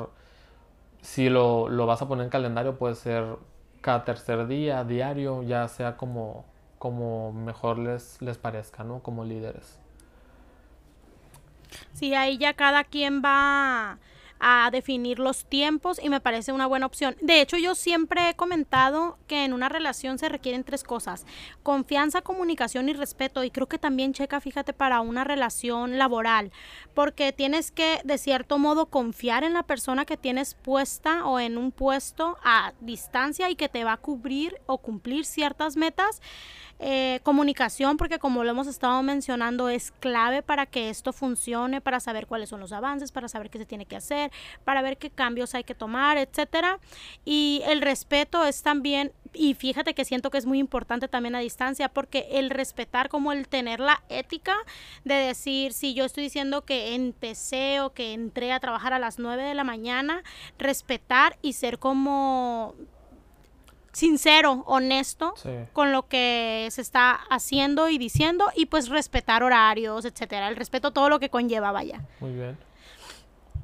si 1.02 1.28
lo, 1.28 1.68
lo 1.68 1.86
vas 1.86 2.02
a 2.02 2.08
poner 2.08 2.24
en 2.24 2.30
calendario, 2.30 2.76
puede 2.78 2.94
ser 2.94 3.36
cada 3.80 4.04
tercer 4.04 4.46
día, 4.46 4.84
diario, 4.84 5.42
ya 5.42 5.68
sea 5.68 5.96
como, 5.96 6.46
como 6.78 7.32
mejor 7.32 7.78
les, 7.78 8.20
les 8.22 8.38
parezca, 8.38 8.84
¿no? 8.84 9.00
Como 9.02 9.24
líderes. 9.24 9.83
Sí, 11.92 12.14
ahí 12.14 12.38
ya 12.38 12.54
cada 12.54 12.84
quien 12.84 13.22
va 13.22 13.98
a 14.46 14.70
definir 14.70 15.18
los 15.18 15.46
tiempos 15.46 15.98
y 16.02 16.10
me 16.10 16.20
parece 16.20 16.52
una 16.52 16.66
buena 16.66 16.84
opción. 16.84 17.16
De 17.22 17.40
hecho, 17.40 17.56
yo 17.56 17.74
siempre 17.74 18.28
he 18.28 18.34
comentado 18.34 19.16
que 19.26 19.44
en 19.44 19.54
una 19.54 19.70
relación 19.70 20.18
se 20.18 20.28
requieren 20.28 20.64
tres 20.64 20.84
cosas, 20.84 21.24
confianza, 21.62 22.20
comunicación 22.20 22.90
y 22.90 22.92
respeto. 22.92 23.42
Y 23.42 23.50
creo 23.50 23.68
que 23.68 23.78
también 23.78 24.12
checa, 24.12 24.40
fíjate, 24.40 24.74
para 24.74 25.00
una 25.00 25.24
relación 25.24 25.96
laboral, 25.96 26.52
porque 26.92 27.32
tienes 27.32 27.70
que, 27.70 28.00
de 28.04 28.18
cierto 28.18 28.58
modo, 28.58 28.86
confiar 28.86 29.44
en 29.44 29.54
la 29.54 29.62
persona 29.62 30.04
que 30.04 30.18
tienes 30.18 30.54
puesta 30.54 31.24
o 31.24 31.40
en 31.40 31.56
un 31.56 31.72
puesto 31.72 32.36
a 32.44 32.74
distancia 32.80 33.48
y 33.48 33.56
que 33.56 33.70
te 33.70 33.84
va 33.84 33.94
a 33.94 33.96
cubrir 33.96 34.60
o 34.66 34.76
cumplir 34.76 35.24
ciertas 35.24 35.76
metas. 35.76 36.20
Eh, 36.80 37.20
comunicación, 37.22 37.96
porque 37.96 38.18
como 38.18 38.42
lo 38.42 38.50
hemos 38.50 38.66
estado 38.66 39.00
mencionando, 39.02 39.68
es 39.68 39.92
clave 39.92 40.42
para 40.42 40.66
que 40.66 40.90
esto 40.90 41.12
funcione, 41.12 41.80
para 41.80 42.00
saber 42.00 42.26
cuáles 42.26 42.48
son 42.48 42.58
los 42.58 42.72
avances, 42.72 43.12
para 43.12 43.28
saber 43.28 43.48
qué 43.48 43.58
se 43.58 43.66
tiene 43.66 43.86
que 43.86 43.96
hacer, 43.96 44.32
para 44.64 44.82
ver 44.82 44.98
qué 44.98 45.08
cambios 45.08 45.54
hay 45.54 45.62
que 45.62 45.74
tomar, 45.74 46.18
etcétera. 46.18 46.80
Y 47.24 47.62
el 47.66 47.80
respeto 47.80 48.44
es 48.44 48.62
también, 48.62 49.12
y 49.32 49.54
fíjate 49.54 49.94
que 49.94 50.04
siento 50.04 50.30
que 50.30 50.38
es 50.38 50.46
muy 50.46 50.58
importante 50.58 51.06
también 51.06 51.36
a 51.36 51.38
distancia, 51.38 51.88
porque 51.88 52.26
el 52.32 52.50
respetar 52.50 53.08
como 53.08 53.32
el 53.32 53.46
tener 53.46 53.78
la 53.78 54.02
ética 54.08 54.56
de 55.04 55.14
decir, 55.14 55.72
si 55.72 55.94
yo 55.94 56.04
estoy 56.04 56.24
diciendo 56.24 56.64
que 56.64 56.94
empecé 56.96 57.80
o 57.80 57.92
que 57.92 58.12
entré 58.14 58.52
a 58.52 58.58
trabajar 58.58 58.92
a 58.92 58.98
las 58.98 59.20
9 59.20 59.44
de 59.44 59.54
la 59.54 59.64
mañana, 59.64 60.22
respetar 60.58 61.38
y 61.40 61.52
ser 61.52 61.78
como 61.78 62.74
sincero, 63.94 64.64
honesto 64.66 65.34
con 65.72 65.92
lo 65.92 66.06
que 66.06 66.68
se 66.70 66.82
está 66.82 67.12
haciendo 67.30 67.88
y 67.88 67.96
diciendo 67.96 68.50
y 68.54 68.66
pues 68.66 68.88
respetar 68.88 69.42
horarios, 69.42 70.04
etcétera. 70.04 70.48
El 70.48 70.56
respeto 70.56 70.92
todo 70.92 71.08
lo 71.08 71.20
que 71.20 71.30
conlleva, 71.30 71.72
vaya. 71.72 72.02
Muy 72.20 72.32
bien. 72.32 72.58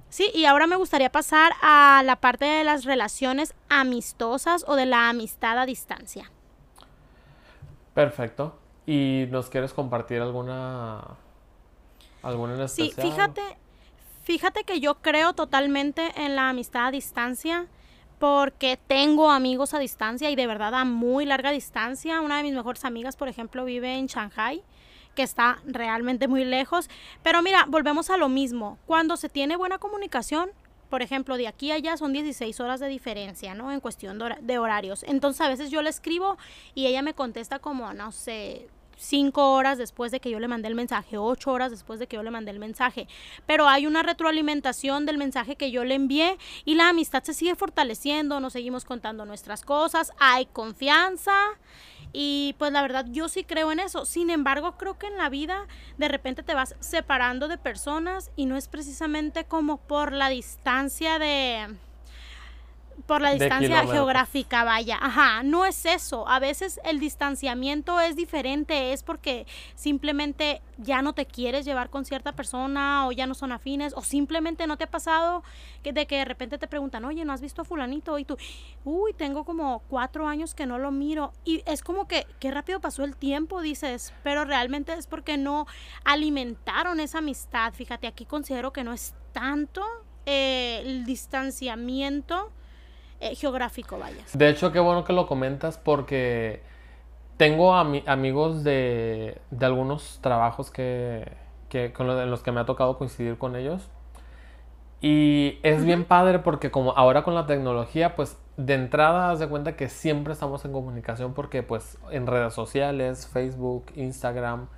Sí, 0.08 0.30
y 0.34 0.44
ahora 0.44 0.66
me 0.66 0.76
gustaría 0.76 1.10
pasar 1.12 1.52
a 1.62 2.02
la 2.04 2.16
parte 2.16 2.44
de 2.44 2.64
las 2.64 2.84
relaciones 2.84 3.54
amistosas 3.68 4.64
o 4.66 4.74
de 4.74 4.86
la 4.86 5.08
amistad 5.08 5.58
a 5.58 5.66
distancia. 5.66 6.30
Perfecto. 7.94 8.58
¿Y 8.86 9.26
nos 9.30 9.50
quieres 9.50 9.72
compartir 9.72 10.20
alguna 10.20 11.02
alguna 12.22 12.54
en 12.54 12.60
especial? 12.62 12.94
Sí, 12.96 13.10
fíjate, 13.10 13.42
fíjate 14.22 14.64
que 14.64 14.80
yo 14.80 14.96
creo 14.96 15.32
totalmente 15.32 16.12
en 16.16 16.34
la 16.34 16.48
amistad 16.48 16.86
a 16.86 16.90
distancia 16.90 17.66
porque 18.20 18.78
tengo 18.86 19.30
amigos 19.30 19.72
a 19.72 19.78
distancia 19.78 20.30
y 20.30 20.36
de 20.36 20.46
verdad 20.46 20.74
a 20.74 20.84
muy 20.84 21.24
larga 21.24 21.50
distancia. 21.52 22.20
Una 22.20 22.36
de 22.36 22.42
mis 22.42 22.52
mejores 22.52 22.84
amigas, 22.84 23.16
por 23.16 23.28
ejemplo, 23.28 23.64
vive 23.64 23.94
en 23.94 24.06
Shanghai, 24.06 24.62
que 25.14 25.22
está 25.22 25.58
realmente 25.64 26.28
muy 26.28 26.44
lejos. 26.44 26.90
Pero 27.22 27.40
mira, 27.40 27.64
volvemos 27.66 28.10
a 28.10 28.18
lo 28.18 28.28
mismo. 28.28 28.78
Cuando 28.84 29.16
se 29.16 29.30
tiene 29.30 29.56
buena 29.56 29.78
comunicación, 29.78 30.50
por 30.90 31.00
ejemplo, 31.00 31.38
de 31.38 31.48
aquí 31.48 31.70
a 31.70 31.76
allá 31.76 31.96
son 31.96 32.12
16 32.12 32.60
horas 32.60 32.78
de 32.78 32.88
diferencia, 32.88 33.54
¿no? 33.54 33.72
En 33.72 33.80
cuestión 33.80 34.18
de 34.18 34.58
horarios. 34.58 35.02
Entonces 35.04 35.40
a 35.40 35.48
veces 35.48 35.70
yo 35.70 35.80
le 35.80 35.88
escribo 35.88 36.36
y 36.74 36.88
ella 36.88 37.00
me 37.00 37.14
contesta 37.14 37.58
como, 37.58 37.94
no 37.94 38.12
sé, 38.12 38.68
cinco 39.00 39.52
horas 39.52 39.78
después 39.78 40.12
de 40.12 40.20
que 40.20 40.30
yo 40.30 40.38
le 40.38 40.48
mandé 40.48 40.68
el 40.68 40.74
mensaje, 40.74 41.18
ocho 41.18 41.50
horas 41.50 41.70
después 41.70 41.98
de 41.98 42.06
que 42.06 42.16
yo 42.16 42.22
le 42.22 42.30
mandé 42.30 42.50
el 42.50 42.58
mensaje. 42.58 43.08
Pero 43.46 43.68
hay 43.68 43.86
una 43.86 44.02
retroalimentación 44.02 45.06
del 45.06 45.18
mensaje 45.18 45.56
que 45.56 45.70
yo 45.70 45.84
le 45.84 45.94
envié 45.94 46.38
y 46.64 46.74
la 46.74 46.90
amistad 46.90 47.22
se 47.22 47.34
sigue 47.34 47.54
fortaleciendo, 47.54 48.40
nos 48.40 48.52
seguimos 48.52 48.84
contando 48.84 49.24
nuestras 49.24 49.62
cosas, 49.62 50.12
hay 50.18 50.46
confianza. 50.46 51.34
Y 52.12 52.56
pues 52.58 52.72
la 52.72 52.82
verdad 52.82 53.06
yo 53.08 53.28
sí 53.28 53.44
creo 53.44 53.70
en 53.70 53.78
eso. 53.78 54.04
Sin 54.04 54.30
embargo, 54.30 54.76
creo 54.76 54.98
que 54.98 55.06
en 55.06 55.16
la 55.16 55.28
vida 55.28 55.66
de 55.96 56.08
repente 56.08 56.42
te 56.42 56.54
vas 56.54 56.74
separando 56.80 57.46
de 57.46 57.56
personas 57.56 58.30
y 58.36 58.46
no 58.46 58.56
es 58.56 58.68
precisamente 58.68 59.44
como 59.44 59.76
por 59.76 60.12
la 60.12 60.28
distancia 60.28 61.18
de 61.18 61.68
por 63.06 63.20
la 63.20 63.32
distancia 63.32 63.86
geográfica, 63.86 64.64
vaya. 64.64 64.98
Ajá, 65.00 65.42
no 65.42 65.64
es 65.66 65.84
eso. 65.86 66.28
A 66.28 66.38
veces 66.38 66.80
el 66.84 67.00
distanciamiento 67.00 68.00
es 68.00 68.16
diferente, 68.16 68.92
es 68.92 69.02
porque 69.02 69.46
simplemente 69.74 70.62
ya 70.78 71.02
no 71.02 71.12
te 71.12 71.26
quieres 71.26 71.64
llevar 71.64 71.90
con 71.90 72.04
cierta 72.04 72.32
persona 72.32 73.06
o 73.06 73.12
ya 73.12 73.26
no 73.26 73.34
son 73.34 73.52
afines 73.52 73.92
o 73.94 74.02
simplemente 74.02 74.66
no 74.66 74.76
te 74.76 74.84
ha 74.84 74.90
pasado 74.90 75.42
que 75.82 75.92
de 75.92 76.06
que 76.06 76.16
de 76.16 76.24
repente 76.24 76.58
te 76.58 76.66
preguntan, 76.66 77.04
oye, 77.04 77.24
¿no 77.24 77.32
has 77.32 77.40
visto 77.40 77.62
a 77.62 77.64
fulanito? 77.64 78.18
Y 78.18 78.24
tú, 78.24 78.36
uy, 78.84 79.12
tengo 79.12 79.44
como 79.44 79.82
cuatro 79.88 80.26
años 80.26 80.54
que 80.54 80.66
no 80.66 80.78
lo 80.78 80.90
miro. 80.90 81.32
Y 81.44 81.62
es 81.66 81.82
como 81.82 82.06
que, 82.06 82.26
qué 82.38 82.50
rápido 82.50 82.80
pasó 82.80 83.04
el 83.04 83.16
tiempo, 83.16 83.60
dices, 83.60 84.12
pero 84.22 84.44
realmente 84.44 84.92
es 84.92 85.06
porque 85.06 85.36
no 85.36 85.66
alimentaron 86.04 87.00
esa 87.00 87.18
amistad. 87.18 87.72
Fíjate, 87.72 88.06
aquí 88.06 88.24
considero 88.24 88.72
que 88.72 88.84
no 88.84 88.92
es 88.92 89.14
tanto 89.32 89.84
eh, 90.26 90.82
el 90.84 91.04
distanciamiento 91.04 92.50
eh, 93.20 93.34
geográfico, 93.34 93.98
vaya. 93.98 94.24
De 94.32 94.48
hecho, 94.48 94.72
qué 94.72 94.80
bueno 94.80 95.04
que 95.04 95.12
lo 95.12 95.26
comentas 95.26 95.78
porque 95.78 96.62
tengo 97.36 97.74
amigos 97.74 98.64
de, 98.64 99.40
de, 99.50 99.66
algunos 99.66 100.18
trabajos 100.20 100.70
que, 100.70 101.30
que 101.68 101.92
con 101.92 102.10
en 102.10 102.30
los 102.30 102.42
que 102.42 102.52
me 102.52 102.60
ha 102.60 102.66
tocado 102.66 102.98
coincidir 102.98 103.38
con 103.38 103.56
ellos. 103.56 103.88
Y 105.00 105.58
es 105.62 105.84
bien 105.84 106.04
padre 106.04 106.40
porque 106.40 106.70
como 106.70 106.92
ahora 106.92 107.24
con 107.24 107.34
la 107.34 107.46
tecnología, 107.46 108.14
pues 108.14 108.38
de 108.58 108.74
entrada 108.74 109.30
haz 109.30 109.38
de 109.38 109.48
cuenta 109.48 109.74
que 109.74 109.88
siempre 109.88 110.34
estamos 110.34 110.64
en 110.66 110.72
comunicación 110.72 111.32
porque 111.32 111.62
pues 111.62 111.96
en 112.10 112.26
redes 112.26 112.52
sociales, 112.52 113.26
Facebook, 113.26 113.86
Instagram, 113.96 114.68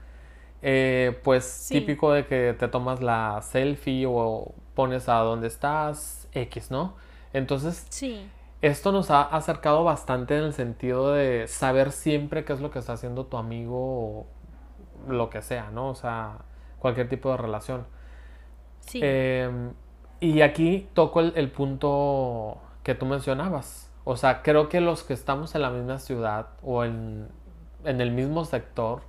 eh, 0.63 1.19
pues 1.25 1.67
típico 1.69 2.13
de 2.13 2.27
que 2.27 2.55
te 2.57 2.69
tomas 2.69 3.03
la 3.03 3.41
selfie 3.43 4.07
o 4.07 4.55
pones 4.75 5.09
a 5.09 5.17
dónde 5.17 5.49
estás, 5.49 6.29
X, 6.33 6.71
¿no? 6.71 6.95
Entonces, 7.33 7.87
esto 8.61 8.93
nos 8.93 9.11
ha 9.11 9.23
acercado 9.23 9.85
bastante 9.85 10.37
en 10.37 10.45
el 10.45 10.53
sentido 10.53 11.13
de 11.13 11.49
saber 11.49 11.93
siempre 11.93 12.45
qué 12.45 12.53
es 12.53 12.61
lo 12.61 12.71
que 12.71 12.79
está 12.79 12.93
haciendo 12.93 13.27
tu 13.27 13.37
amigo 13.37 13.77
o 13.77 14.27
lo 15.09 15.31
que 15.31 15.43
sea, 15.43 15.71
¿no? 15.71 15.89
O 15.89 15.95
sea, 15.95 16.39
cualquier 16.79 17.09
tipo 17.09 17.31
de 17.31 17.39
relación. 17.39 17.87
Sí. 18.81 19.01
Em, 19.03 19.73
y 20.21 20.43
aquí 20.43 20.89
toco 20.95 21.21
el, 21.21 21.51
punto 21.51 22.59
que 22.85 22.95
tú 22.95 23.07
mencionabas. 23.07 23.91
O 24.05 24.17
sea, 24.17 24.43
creo 24.43 24.69
que 24.69 24.81
los 24.81 25.03
que 25.03 25.15
estamos 25.15 25.55
en 25.55 25.63
la 25.63 25.71
misma 25.71 25.99
ciudad 25.99 26.49
o 26.63 26.85
en, 26.85 27.29
el 27.85 28.11
mismo 28.13 28.45
sector, 28.45 29.03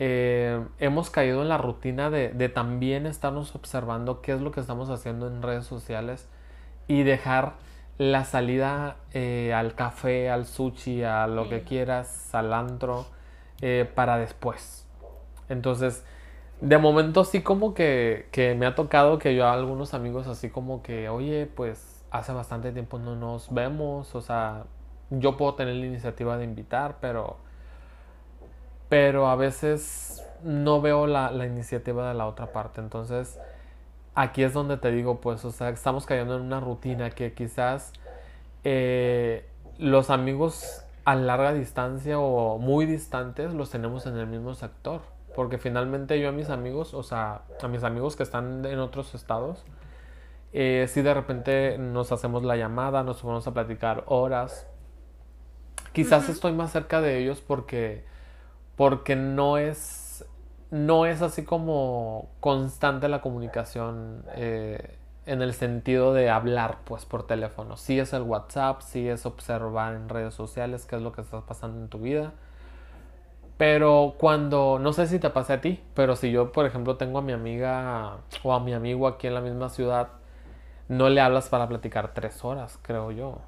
eh, 0.00 0.64
hemos 0.78 1.10
caído 1.10 1.42
en 1.42 1.48
la 1.48 1.58
rutina 1.58 2.10
de, 2.10 2.30
de, 2.30 2.48
también 2.48 3.06
estarnos 3.06 3.54
observando 3.54 4.20
qué 4.22 4.32
es 4.32 4.40
lo 4.40 4.50
que 4.50 4.60
estamos 4.60 4.90
haciendo 4.90 5.28
en 5.28 5.42
redes 5.42 5.66
sociales 5.66 6.28
y 6.86 7.02
dejar 7.02 7.54
la 7.98 8.24
salida 8.24 8.96
eh, 9.12 9.52
al 9.54 9.74
café, 9.74 10.30
al 10.30 10.46
sushi, 10.46 11.04
a 11.04 11.26
lo 11.26 11.48
que 11.48 11.62
quieras, 11.62 12.34
al 12.34 12.52
antro, 12.52 13.06
eh, 13.60 13.88
para 13.94 14.18
después. 14.18 14.86
Entonces, 15.48 16.04
de 16.60 16.78
momento 16.78 17.24
sí 17.24 17.42
como 17.42 17.74
que, 17.74 18.28
que, 18.32 18.54
me 18.54 18.66
ha 18.66 18.74
tocado 18.74 19.18
que 19.18 19.34
yo 19.34 19.46
a 19.46 19.52
algunos 19.52 19.94
amigos 19.94 20.26
así 20.26 20.50
como 20.50 20.82
que, 20.82 21.08
oye, 21.08 21.46
pues 21.46 22.04
hace 22.10 22.32
bastante 22.32 22.72
tiempo 22.72 22.98
no 22.98 23.16
nos 23.16 23.52
vemos, 23.52 24.14
o 24.14 24.20
sea, 24.20 24.64
yo 25.10 25.36
puedo 25.36 25.54
tener 25.54 25.74
la 25.76 25.86
iniciativa 25.86 26.36
de 26.36 26.44
invitar, 26.44 26.96
pero, 27.00 27.36
pero 28.88 29.28
a 29.28 29.36
veces 29.36 30.24
no 30.42 30.80
veo 30.80 31.06
la, 31.06 31.30
la 31.30 31.46
iniciativa 31.46 32.08
de 32.08 32.14
la 32.14 32.26
otra 32.26 32.52
parte. 32.52 32.80
Entonces, 32.80 33.38
aquí 34.14 34.42
es 34.42 34.52
donde 34.52 34.76
te 34.76 34.90
digo, 34.90 35.20
pues, 35.20 35.44
o 35.44 35.50
sea, 35.50 35.70
estamos 35.70 36.06
cayendo 36.06 36.36
en 36.36 36.42
una 36.42 36.60
rutina 36.60 37.10
que 37.10 37.32
quizás 37.32 37.92
eh, 38.64 39.48
los 39.78 40.10
amigos 40.10 40.84
a 41.04 41.14
larga 41.14 41.52
distancia 41.52 42.18
o 42.18 42.58
muy 42.58 42.86
distantes 42.86 43.52
los 43.52 43.70
tenemos 43.70 44.06
en 44.06 44.16
el 44.16 44.26
mismo 44.26 44.54
sector. 44.54 45.02
Porque 45.34 45.58
finalmente 45.58 46.20
yo 46.20 46.28
a 46.28 46.32
mis 46.32 46.48
amigos, 46.48 46.94
o 46.94 47.02
sea, 47.02 47.42
a 47.60 47.68
mis 47.68 47.82
amigos 47.82 48.14
que 48.14 48.22
están 48.22 48.64
en 48.64 48.78
otros 48.78 49.14
estados, 49.14 49.64
eh, 50.52 50.86
si 50.88 51.02
de 51.02 51.12
repente 51.12 51.76
nos 51.78 52.12
hacemos 52.12 52.44
la 52.44 52.56
llamada, 52.56 53.02
nos 53.02 53.20
vamos 53.24 53.44
a 53.48 53.52
platicar 53.52 54.04
horas, 54.06 54.68
quizás 55.92 56.28
estoy 56.28 56.52
más 56.52 56.70
cerca 56.70 57.00
de 57.00 57.18
ellos 57.18 57.40
porque, 57.40 58.04
porque 58.76 59.16
no 59.16 59.58
es, 59.58 60.03
no 60.74 61.06
es 61.06 61.22
así 61.22 61.44
como 61.44 62.30
constante 62.40 63.08
la 63.08 63.20
comunicación 63.20 64.24
eh, 64.34 64.98
en 65.24 65.40
el 65.40 65.54
sentido 65.54 66.12
de 66.12 66.30
hablar 66.30 66.78
pues 66.82 67.04
por 67.04 67.28
teléfono. 67.28 67.76
Sí 67.76 68.00
es 68.00 68.12
el 68.12 68.22
WhatsApp, 68.22 68.80
sí 68.80 69.08
es 69.08 69.24
observar 69.24 69.94
en 69.94 70.08
redes 70.08 70.34
sociales 70.34 70.84
qué 70.84 70.96
es 70.96 71.02
lo 71.02 71.12
que 71.12 71.20
está 71.20 71.42
pasando 71.42 71.80
en 71.80 71.88
tu 71.88 72.00
vida. 72.00 72.32
Pero 73.56 74.16
cuando, 74.18 74.80
no 74.80 74.92
sé 74.92 75.06
si 75.06 75.20
te 75.20 75.30
pasa 75.30 75.54
a 75.54 75.60
ti, 75.60 75.80
pero 75.94 76.16
si 76.16 76.32
yo, 76.32 76.50
por 76.50 76.66
ejemplo, 76.66 76.96
tengo 76.96 77.20
a 77.20 77.22
mi 77.22 77.32
amiga 77.32 78.16
o 78.42 78.52
a 78.52 78.58
mi 78.58 78.72
amigo 78.72 79.06
aquí 79.06 79.28
en 79.28 79.34
la 79.34 79.40
misma 79.40 79.68
ciudad, 79.68 80.08
no 80.88 81.08
le 81.08 81.20
hablas 81.20 81.48
para 81.48 81.68
platicar 81.68 82.14
tres 82.14 82.44
horas, 82.44 82.80
creo 82.82 83.12
yo. 83.12 83.38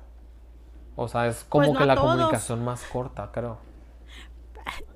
O 0.95 1.09
sea, 1.09 1.27
es 1.27 1.43
como 1.43 1.67
pues 1.67 1.79
que 1.79 1.87
la 1.87 1.97
comunicación 1.97 2.65
más 2.65 2.85
corta, 2.85 3.31
creo. 3.33 3.59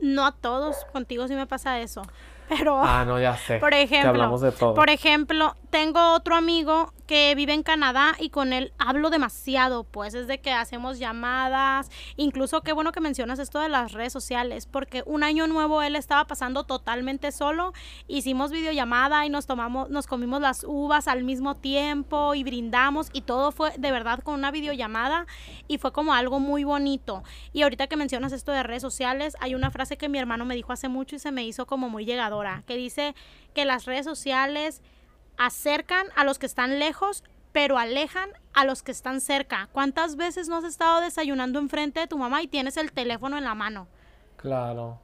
No 0.01 0.27
a 0.27 0.33
todos, 0.33 0.85
contigo 0.93 1.29
sí 1.29 1.35
me 1.35 1.47
pasa 1.47 1.81
eso. 1.81 2.03
Pero, 2.49 2.83
ah, 2.83 3.05
no, 3.05 3.21
ya 3.21 3.37
sé. 3.37 3.59
Por 3.59 3.75
ejemplo, 3.75 4.39
de 4.39 4.51
todo. 4.53 4.75
Por 4.75 4.91
ejemplo, 4.91 5.55
tengo 5.71 6.15
otro 6.15 6.35
amigo 6.35 6.93
que 7.11 7.35
vive 7.35 7.55
en 7.55 7.65
Canadá 7.65 8.15
y 8.21 8.31
con 8.31 8.53
él 8.53 8.73
hablo 8.79 9.11
demasiado, 9.11 9.83
pues 9.83 10.15
es 10.15 10.29
de 10.29 10.41
que 10.41 10.53
hacemos 10.53 11.01
llamadas, 11.01 11.91
incluso 12.17 12.61
qué 12.61 12.73
bueno 12.73 12.93
que 12.93 13.01
mencionas 13.01 13.41
esto 13.41 13.59
de 13.59 13.69
las 13.69 13.91
redes 13.91 14.13
sociales, 14.13 14.67
porque 14.67 15.03
un 15.07 15.25
año 15.25 15.49
nuevo 15.49 15.83
él 15.83 15.97
estaba 15.97 16.29
pasando 16.29 16.63
totalmente 16.63 17.33
solo, 17.33 17.73
hicimos 18.07 18.53
videollamada 18.53 19.27
y 19.27 19.29
nos 19.29 19.47
tomamos, 19.47 19.91
nos 19.91 20.07
comimos 20.07 20.41
las 20.41 20.63
uvas 20.63 21.09
al 21.09 21.25
mismo 21.25 21.57
tiempo 21.57 22.37
y 22.37 22.45
brindamos 22.45 23.09
y 23.13 23.23
todo 23.23 23.51
fue 23.51 23.73
de 23.77 23.91
verdad 23.91 24.21
con 24.21 24.35
una 24.35 24.53
videollamada 24.53 25.27
y 25.67 25.79
fue 25.79 25.93
como 25.93 26.15
algo 26.15 26.39
muy 26.39 26.63
bonito. 26.63 27.25
Y 27.53 27.63
ahorita 27.63 27.89
que 27.89 27.97
mencionas 27.97 28.31
esto 28.31 28.53
de 28.53 28.63
redes 28.63 28.83
sociales, 28.83 29.37
hay 29.41 29.57
una 29.57 29.73
frase 29.73 29.97
que 29.97 30.09
mi 30.09 30.21
hermano 30.21 30.45
me 30.45 30.55
dijo 30.55 30.73
hace 30.73 30.87
mucho 30.87 31.17
y 31.17 31.19
se 31.19 31.33
me 31.33 31.43
hizo 31.43 31.67
como 31.67 31.89
muy 31.89 32.05
llegadora, 32.05 32.63
que 32.69 32.77
dice 32.77 33.17
que 33.53 33.65
las 33.65 33.85
redes 33.85 34.05
sociales 34.05 34.81
acercan 35.41 36.07
a 36.17 36.25
los 36.25 36.39
que 36.39 36.45
están 36.45 36.79
lejos, 36.79 37.25
pero 37.51 37.79
alejan 37.79 38.29
a 38.53 38.67
los 38.67 38.83
que 38.83 38.93
están 38.93 39.23
cerca. 39.23 39.71
¿Cuántas 39.73 40.17
veces 40.17 40.49
no 40.49 40.57
has 40.57 40.65
estado 40.65 41.01
desayunando 41.01 41.59
enfrente 41.59 41.99
de 41.99 42.07
tu 42.07 42.19
mamá 42.19 42.43
y 42.43 42.47
tienes 42.47 42.77
el 42.77 42.93
teléfono 42.93 43.39
en 43.39 43.45
la 43.45 43.55
mano? 43.55 43.89
Claro. 44.37 45.01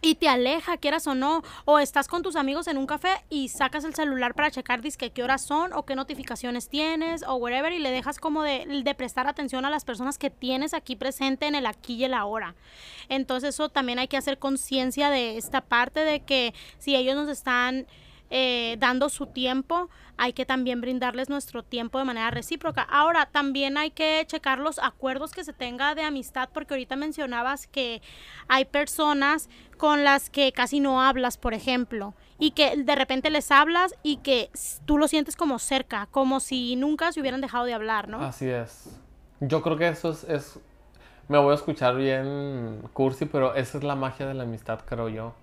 Y 0.00 0.14
te 0.14 0.28
aleja, 0.28 0.76
quieras 0.76 1.08
o 1.08 1.16
no, 1.16 1.42
o 1.64 1.80
estás 1.80 2.06
con 2.06 2.22
tus 2.22 2.36
amigos 2.36 2.68
en 2.68 2.78
un 2.78 2.86
café 2.86 3.24
y 3.30 3.48
sacas 3.48 3.82
el 3.82 3.96
celular 3.96 4.32
para 4.34 4.52
checar 4.52 4.80
disque 4.80 5.10
qué 5.10 5.24
horas 5.24 5.42
son 5.42 5.72
o 5.72 5.84
qué 5.84 5.96
notificaciones 5.96 6.68
tienes 6.68 7.24
o 7.24 7.34
whatever 7.34 7.72
y 7.72 7.80
le 7.80 7.90
dejas 7.90 8.20
como 8.20 8.44
de, 8.44 8.64
de 8.84 8.94
prestar 8.94 9.26
atención 9.26 9.64
a 9.64 9.70
las 9.70 9.84
personas 9.84 10.18
que 10.18 10.30
tienes 10.30 10.72
aquí 10.72 10.94
presente 10.94 11.48
en 11.48 11.56
el 11.56 11.66
aquí 11.66 11.94
y 11.94 12.04
el 12.04 12.14
ahora. 12.14 12.54
Entonces 13.08 13.56
eso 13.56 13.70
también 13.70 13.98
hay 13.98 14.06
que 14.06 14.16
hacer 14.16 14.38
conciencia 14.38 15.10
de 15.10 15.36
esta 15.36 15.62
parte 15.62 16.04
de 16.04 16.20
que 16.20 16.54
si 16.78 16.94
ellos 16.94 17.16
nos 17.16 17.28
están 17.28 17.88
eh, 18.30 18.76
dando 18.78 19.08
su 19.08 19.26
tiempo, 19.26 19.88
hay 20.16 20.32
que 20.32 20.44
también 20.44 20.80
brindarles 20.80 21.28
nuestro 21.28 21.62
tiempo 21.62 21.98
de 21.98 22.04
manera 22.04 22.30
recíproca. 22.30 22.82
Ahora, 22.82 23.26
también 23.26 23.78
hay 23.78 23.90
que 23.90 24.24
checar 24.26 24.58
los 24.58 24.78
acuerdos 24.78 25.32
que 25.32 25.44
se 25.44 25.52
tenga 25.52 25.94
de 25.94 26.02
amistad, 26.02 26.48
porque 26.52 26.74
ahorita 26.74 26.96
mencionabas 26.96 27.66
que 27.66 28.02
hay 28.48 28.64
personas 28.64 29.48
con 29.76 30.04
las 30.04 30.28
que 30.28 30.52
casi 30.52 30.80
no 30.80 31.00
hablas, 31.00 31.38
por 31.38 31.54
ejemplo, 31.54 32.14
y 32.38 32.50
que 32.50 32.76
de 32.76 32.94
repente 32.96 33.30
les 33.30 33.50
hablas 33.50 33.94
y 34.02 34.18
que 34.18 34.50
tú 34.84 34.98
lo 34.98 35.08
sientes 35.08 35.36
como 35.36 35.58
cerca, 35.58 36.08
como 36.10 36.40
si 36.40 36.76
nunca 36.76 37.12
se 37.12 37.20
hubieran 37.20 37.40
dejado 37.40 37.64
de 37.64 37.74
hablar, 37.74 38.08
¿no? 38.08 38.20
Así 38.20 38.48
es. 38.48 39.00
Yo 39.40 39.62
creo 39.62 39.76
que 39.76 39.88
eso 39.88 40.10
es, 40.10 40.24
es 40.24 40.58
me 41.28 41.38
voy 41.38 41.52
a 41.52 41.54
escuchar 41.54 41.94
bien 41.96 42.82
cursi, 42.92 43.26
pero 43.26 43.54
esa 43.54 43.78
es 43.78 43.84
la 43.84 43.94
magia 43.94 44.26
de 44.26 44.34
la 44.34 44.42
amistad, 44.42 44.80
creo 44.84 45.08
yo. 45.08 45.34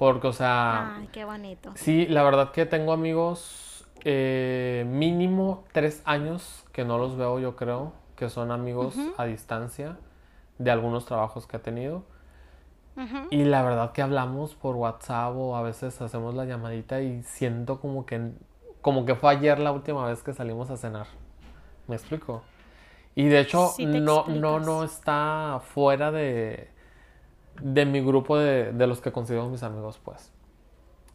Porque, 0.00 0.28
o 0.28 0.32
sea... 0.32 0.96
Ay, 0.96 1.10
qué 1.12 1.26
bonito. 1.26 1.72
Sí, 1.74 2.06
la 2.06 2.22
verdad 2.22 2.52
que 2.52 2.64
tengo 2.64 2.94
amigos 2.94 3.86
eh, 4.02 4.86
mínimo 4.88 5.64
tres 5.72 6.00
años 6.06 6.64
que 6.72 6.86
no 6.86 6.96
los 6.96 7.18
veo, 7.18 7.38
yo 7.38 7.54
creo, 7.54 7.92
que 8.16 8.30
son 8.30 8.50
amigos 8.50 8.94
a 9.18 9.26
distancia 9.26 9.98
de 10.56 10.70
algunos 10.70 11.04
trabajos 11.04 11.46
que 11.46 11.58
he 11.58 11.60
tenido. 11.60 12.04
Y 13.30 13.44
la 13.44 13.62
verdad 13.62 13.92
que 13.92 14.00
hablamos 14.00 14.54
por 14.54 14.74
WhatsApp 14.76 15.34
o 15.36 15.54
a 15.54 15.60
veces 15.60 16.00
hacemos 16.00 16.34
la 16.34 16.46
llamadita 16.46 17.02
y 17.02 17.22
siento 17.22 17.78
como 17.78 18.06
que, 18.06 18.30
como 18.80 19.04
que 19.04 19.14
fue 19.14 19.32
ayer 19.32 19.58
la 19.58 19.70
última 19.70 20.06
vez 20.06 20.22
que 20.22 20.32
salimos 20.32 20.70
a 20.70 20.78
cenar. 20.78 21.08
¿Me 21.88 21.96
explico? 21.96 22.42
Y 23.14 23.26
de 23.26 23.40
hecho 23.40 23.74
no, 23.78 24.24
no, 24.28 24.60
no 24.60 24.82
está 24.82 25.60
fuera 25.62 26.10
de, 26.10 26.70
de 27.60 27.84
mi 27.84 28.00
grupo 28.00 28.38
de, 28.38 28.72
de, 28.72 28.86
los 28.86 29.00
que 29.00 29.12
considero 29.12 29.48
mis 29.48 29.62
amigos, 29.62 30.00
pues. 30.02 30.32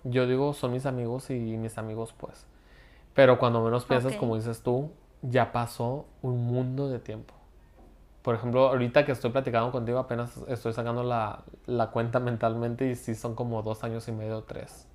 Yo 0.04 0.28
digo, 0.28 0.54
son 0.54 0.72
mis 0.72 0.86
amigos 0.86 1.30
y 1.30 1.40
mis 1.58 1.78
amigos, 1.78 2.14
pues. 2.18 2.46
Pero 3.14 3.40
cuando 3.40 3.64
menos 3.64 3.86
piensas, 3.86 4.16
como 4.18 4.36
dices 4.36 4.62
tú, 4.62 4.92
ya 5.22 5.52
pasó 5.52 6.06
un 6.22 6.46
mundo 6.46 6.90
de 6.90 7.00
tiempo. 7.00 7.34
Por 8.22 8.36
ejemplo, 8.36 8.68
ahorita 8.68 9.06
que 9.06 9.12
estoy 9.12 9.32
platicando 9.32 9.72
contigo, 9.72 10.00
apenas 10.00 10.38
estoy 10.48 10.74
sacando 10.74 11.04
la, 11.04 11.44
la 11.66 11.92
cuenta 11.92 12.20
mentalmente 12.20 12.90
y 12.90 12.96
sí 12.96 13.16
son 13.16 13.36
como 13.36 13.62
dos 13.62 13.84
años 13.84 14.08
y 14.08 14.12
medio, 14.12 14.44
tres. 14.44 14.88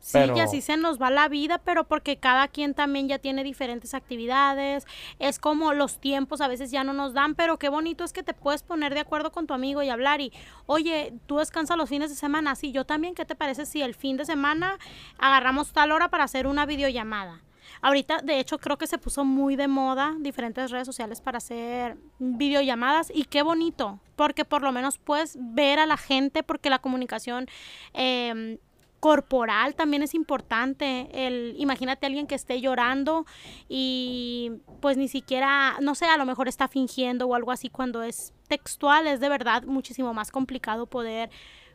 Sí, 0.00 0.18
y 0.34 0.40
así 0.40 0.60
se 0.60 0.76
nos 0.76 1.00
va 1.00 1.10
la 1.10 1.28
vida, 1.28 1.58
pero 1.58 1.84
porque 1.84 2.18
cada 2.18 2.48
quien 2.48 2.74
también 2.74 3.08
ya 3.08 3.18
tiene 3.18 3.44
diferentes 3.44 3.94
actividades, 3.94 4.86
es 5.18 5.38
como 5.38 5.74
los 5.74 5.98
tiempos 6.00 6.40
a 6.40 6.48
veces 6.48 6.70
ya 6.70 6.84
no 6.84 6.92
nos 6.92 7.14
dan, 7.14 7.34
pero 7.34 7.58
qué 7.58 7.68
bonito 7.68 8.04
es 8.04 8.12
que 8.12 8.22
te 8.22 8.32
puedes 8.32 8.62
poner 8.62 8.94
de 8.94 9.00
acuerdo 9.00 9.32
con 9.32 9.46
tu 9.46 9.54
amigo 9.54 9.82
y 9.82 9.88
hablar 9.88 10.20
y, 10.20 10.32
oye, 10.66 11.14
tú 11.26 11.38
descansas 11.38 11.76
los 11.76 11.88
fines 11.88 12.10
de 12.10 12.16
semana, 12.16 12.54
sí, 12.54 12.72
yo 12.72 12.86
también, 12.86 13.14
¿qué 13.14 13.24
te 13.24 13.34
parece 13.34 13.66
si 13.66 13.82
el 13.82 13.94
fin 13.94 14.16
de 14.16 14.24
semana 14.24 14.78
agarramos 15.18 15.72
tal 15.72 15.92
hora 15.92 16.08
para 16.08 16.24
hacer 16.24 16.46
una 16.46 16.64
videollamada? 16.64 17.42
Ahorita, 17.80 18.18
de 18.22 18.40
hecho, 18.40 18.58
creo 18.58 18.78
que 18.78 18.86
se 18.86 18.98
puso 18.98 19.24
muy 19.24 19.54
de 19.54 19.68
moda 19.68 20.16
diferentes 20.18 20.70
redes 20.70 20.86
sociales 20.86 21.20
para 21.20 21.38
hacer 21.38 21.96
videollamadas 22.18 23.12
y 23.14 23.24
qué 23.24 23.42
bonito, 23.42 24.00
porque 24.16 24.44
por 24.44 24.62
lo 24.62 24.72
menos 24.72 24.98
puedes 24.98 25.36
ver 25.38 25.78
a 25.78 25.86
la 25.86 25.96
gente, 25.96 26.42
porque 26.42 26.70
la 26.70 26.80
comunicación 26.80 27.46
eh, 27.94 28.58
corporal 29.00 29.74
también 29.74 30.02
es 30.02 30.14
importante. 30.14 31.08
El, 31.12 31.54
imagínate 31.58 32.06
a 32.06 32.08
alguien 32.08 32.26
que 32.26 32.34
esté 32.34 32.60
llorando 32.60 33.26
y 33.68 34.52
pues 34.80 34.96
ni 34.96 35.08
siquiera, 35.08 35.76
no 35.80 35.94
sé, 35.94 36.06
a 36.06 36.16
lo 36.16 36.26
mejor 36.26 36.48
está 36.48 36.68
fingiendo 36.68 37.26
o 37.26 37.34
algo 37.34 37.52
así 37.52 37.68
cuando 37.68 38.02
es 38.02 38.32
textual, 38.48 39.06
es 39.06 39.20
de 39.20 39.28
verdad 39.28 39.62
muchísimo 39.64 40.12
más 40.14 40.30
complicado 40.30 40.86
poder 40.86 41.30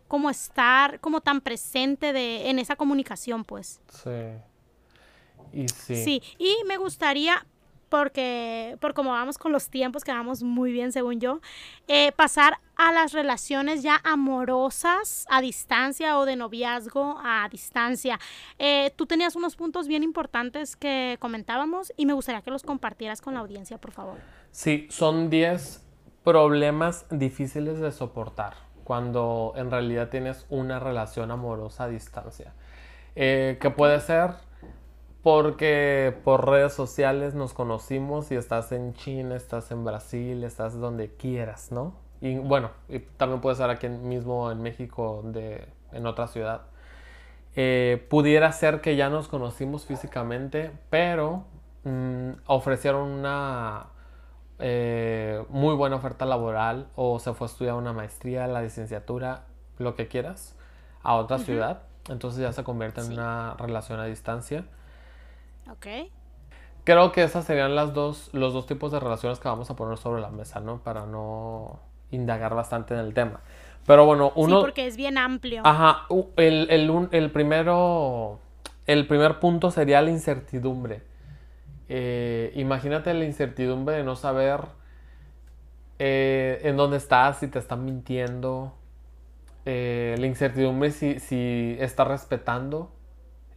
como 0.07 0.29
estar 0.29 0.99
como 0.99 1.21
tan 1.21 1.41
presente 1.41 2.13
de, 2.13 2.49
en 2.49 2.59
esa 2.59 2.75
comunicación, 2.75 3.43
pues. 3.45 3.81
Sí. 3.89 4.09
Y 5.53 5.67
sí. 5.67 5.95
Sí, 6.03 6.23
y 6.38 6.55
me 6.67 6.77
gustaría 6.77 7.45
porque 7.93 8.75
por 8.79 8.95
como 8.95 9.12
vamos 9.12 9.38
con 9.38 9.51
los 9.51 9.69
tiempos, 9.69 10.03
que 10.03 10.12
vamos 10.12 10.41
muy 10.41 10.71
bien 10.71 10.91
según 10.91 11.19
yo, 11.19 11.41
eh, 11.88 12.12
pasar 12.13 12.58
a 12.75 12.91
las 12.91 13.13
relaciones 13.13 13.84
ya 13.84 14.01
amorosas 14.03 15.27
a 15.29 15.41
distancia 15.41 16.17
o 16.17 16.25
de 16.25 16.36
noviazgo 16.36 17.19
a 17.23 17.47
distancia. 17.51 18.19
Eh, 18.58 18.91
tú 18.95 19.06
tenías 19.06 19.36
unos 19.36 19.56
puntos 19.56 19.88
bien 19.88 20.01
importantes 20.01 20.75
que 20.75 21.17
comentábamos 21.19 21.93
y 21.95 22.08
me 22.08 22.13
gustaría 22.13 22.41
que 22.41 22.49
los 22.49 22.63
compartieras 22.63 23.21
con 23.21 23.36
la 23.36 23.41
audiencia, 23.41 23.77
por 23.77 23.91
favor. 23.91 24.17
Sí, 24.49 24.88
son 24.89 25.29
10 25.29 25.86
problemas 26.23 27.06
difíciles 27.12 27.79
de 27.79 27.91
soportar 27.91 28.56
cuando 28.84 29.53
en 29.56 29.69
realidad 29.69 30.10
tienes 30.10 30.47
una 30.49 30.79
relación 30.79 31.29
amorosa 31.29 31.84
a 31.84 31.89
distancia. 31.89 32.56
Eh, 33.15 33.60
que 33.62 33.69
puede 33.69 34.01
ser 34.01 34.32
porque 35.23 36.13
por 36.25 36.49
redes 36.49 36.73
sociales 36.73 37.33
nos 37.33 37.53
conocimos 37.53 38.29
y 38.31 38.36
estás 38.36 38.73
en 38.73 38.93
China, 38.93 39.36
estás 39.36 39.71
en 39.71 39.86
Brasil, 39.86 40.43
estás 40.43 40.77
donde 40.77 41.15
quieras, 41.15 41.71
¿no? 41.71 41.93
Y 42.19 42.38
bueno, 42.38 42.71
también 43.17 43.41
puede 43.41 43.53
estar 43.53 43.69
aquí 43.69 43.88
mismo 43.88 44.51
en 44.51 44.62
México, 44.62 45.21
de, 45.25 45.65
en 45.93 46.05
otra 46.05 46.27
ciudad. 46.27 46.62
Eh, 47.55 48.05
pudiera 48.09 48.51
ser 48.51 48.81
que 48.81 48.95
ya 48.95 49.09
nos 49.09 49.27
conocimos 49.29 49.86
físicamente, 49.86 50.71
pero 50.89 51.45
mm, 51.86 52.31
ofrecieron 52.47 53.09
una 53.09 53.88
eh, 54.59 55.43
muy 55.49 55.75
buena 55.75 55.95
oferta 55.95 56.25
laboral 56.25 56.88
o 56.95 57.19
se 57.19 57.33
fue 57.33 57.45
a 57.47 57.49
estudiar 57.49 57.75
una 57.75 57.93
maestría, 57.93 58.47
la 58.47 58.62
licenciatura, 58.62 59.45
lo 59.77 59.95
que 59.95 60.07
quieras, 60.07 60.55
a 61.01 61.15
otra 61.15 61.39
ciudad. 61.39 61.83
Entonces 62.09 62.41
ya 62.41 62.51
se 62.51 62.63
convierte 62.63 63.01
en 63.01 63.13
una 63.13 63.55
relación 63.57 63.99
a 63.99 64.05
distancia. 64.05 64.65
Ok. 65.69 65.88
Creo 66.84 67.12
que 67.12 67.23
esas 67.23 67.45
serían 67.45 67.76
las 67.76 67.93
dos, 67.93 68.30
los 68.34 68.54
dos 68.54 68.65
tipos 68.65 68.91
de 68.91 68.99
relaciones 68.99 69.39
que 69.39 69.47
vamos 69.47 69.69
a 69.69 69.76
poner 69.76 69.97
sobre 69.97 70.21
la 70.21 70.30
mesa, 70.30 70.60
¿no? 70.60 70.80
Para 70.80 71.06
no 71.06 71.80
indagar 72.12 72.56
bastante 72.56 72.93
en 72.93 72.99
el 72.99 73.13
tema. 73.13 73.39
Pero 73.86 74.06
bueno, 74.06 74.34
uno... 74.36 74.58
Sí, 74.58 74.62
porque 74.62 74.88
es 74.88 74.97
bien 74.97 75.17
amplio. 75.17 75.62
Ajá, 75.65 76.06
el, 76.36 76.69
el, 76.69 77.10
el 77.12 77.32
primero, 77.32 78.39
el 78.86 79.08
primer 79.08 79.39
punto 79.39 79.71
sería 79.71 80.02
la 80.02 80.10
incertidumbre. 80.10 81.04
Eh, 81.89 82.52
imagínate 82.56 83.13
la 83.13 83.26
incertidumbre 83.26 83.95
de 83.95 84.04
no 84.04 84.15
saber, 84.15 84.62
eh, 85.99 86.62
en 86.63 86.76
dónde 86.76 86.97
estás, 86.97 87.39
si 87.39 87.47
te 87.47 87.60
están 87.60 87.86
mintiendo, 87.86 88.73
eh, 89.65 90.15
la 90.17 90.28
incertidumbre 90.28 90.91
si, 90.91 91.19
si 91.19 91.78
estás 91.80 92.08
respetando 92.08 92.91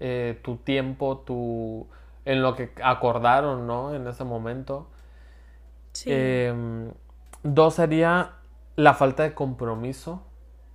eh, 0.01 0.39
tu 0.43 0.57
tiempo, 0.57 1.19
tu, 1.19 1.87
en 2.25 2.43
lo 2.43 2.55
que 2.55 2.71
acordaron, 2.83 3.67
¿no? 3.67 3.95
En 3.95 4.07
ese 4.07 4.25
momento. 4.25 4.89
Sí. 5.93 6.11
Em, 6.13 6.93
dos 7.43 7.75
sería 7.75 8.33
la 8.77 8.95
falta 8.95 9.23
de 9.23 9.35
compromiso. 9.35 10.23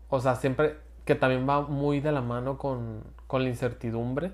O 0.09 0.19
sea, 0.19 0.35
siempre 0.35 0.77
que 1.05 1.15
también 1.15 1.47
va 1.47 1.61
muy 1.61 1.99
de 1.99 2.11
la 2.11 2.21
mano 2.21 2.57
con, 2.57 3.03
con 3.27 3.43
la 3.43 3.49
incertidumbre. 3.49 4.31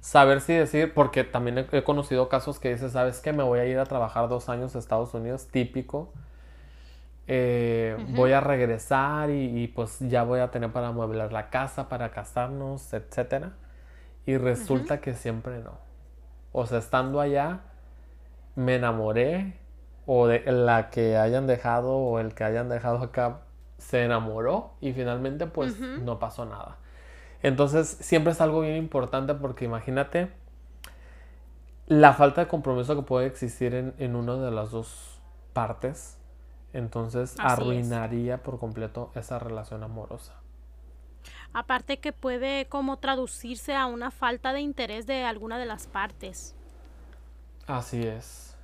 Saber 0.00 0.40
si 0.40 0.52
decir, 0.52 0.92
porque 0.94 1.22
también 1.22 1.66
he, 1.70 1.84
conocido 1.84 2.28
casos 2.28 2.58
que 2.58 2.70
dices, 2.70 2.92
¿sabes 2.92 3.20
qué? 3.20 3.32
Me 3.32 3.44
voy 3.44 3.60
a 3.60 3.66
ir 3.66 3.78
a 3.78 3.86
trabajar 3.86 4.28
dos 4.28 4.48
años 4.48 4.74
a 4.74 4.80
Estados 4.80 5.14
Unidos, 5.14 5.46
típico. 5.46 6.12
Eh, 7.28 7.96
voy 8.10 8.32
a 8.32 8.40
regresar 8.40 9.30
y, 9.30 9.68
pues 9.68 10.00
ya 10.00 10.24
voy 10.24 10.40
a 10.40 10.50
tener 10.50 10.72
para 10.72 10.88
amueblar 10.88 11.32
la 11.32 11.50
casa, 11.50 11.88
para 11.88 12.10
casarnos, 12.10 12.92
etc. 12.92 13.52
Y 14.26 14.36
resulta 14.36 15.00
que 15.00 15.14
siempre 15.14 15.58
no. 15.58 15.78
O 16.52 16.66
sea, 16.66 16.78
estando 16.78 17.20
allá, 17.20 17.60
me 18.54 18.76
enamoré, 18.76 19.54
o 20.06 20.26
de 20.26 20.42
la 20.50 20.90
que 20.90 21.16
hayan 21.16 21.46
dejado 21.46 21.96
o 21.96 22.18
el 22.18 22.34
que 22.34 22.44
hayan 22.44 22.68
dejado 22.68 22.98
acá 22.98 23.40
se 23.78 24.04
enamoró 24.04 24.72
y 24.80 24.92
finalmente 24.92 25.46
pues 25.46 25.78
no 25.78 26.18
pasó 26.18 26.44
nada. 26.44 26.78
Entonces 27.42 27.88
siempre 28.00 28.32
es 28.32 28.40
algo 28.40 28.60
bien 28.60 28.76
importante 28.76 29.34
porque 29.34 29.64
imagínate 29.64 30.30
la 31.86 32.12
falta 32.14 32.42
de 32.42 32.48
compromiso 32.48 32.94
que 32.96 33.02
puede 33.02 33.26
existir 33.26 33.74
en, 33.74 33.94
en 33.98 34.16
una 34.16 34.36
de 34.36 34.50
las 34.50 34.70
dos 34.70 35.20
partes. 35.52 36.18
Entonces 36.72 37.34
arruinaría 37.38 38.42
por 38.42 38.58
completo 38.58 39.10
esa 39.14 39.38
relación 39.38 39.82
amorosa. 39.82 40.41
Aparte 41.52 41.98
que 41.98 42.12
puede 42.12 42.66
como 42.66 42.98
traducirse 42.98 43.74
a 43.74 43.86
una 43.86 44.10
falta 44.10 44.52
de 44.52 44.60
interés 44.60 45.06
de 45.06 45.24
alguna 45.24 45.58
de 45.58 45.66
las 45.66 45.86
partes. 45.86 46.54
Así 47.66 48.02
es. 48.02 48.56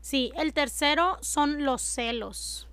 Sí, 0.00 0.32
el 0.36 0.52
tercero 0.52 1.18
son 1.20 1.64
los 1.64 1.82
celos. 1.82 2.68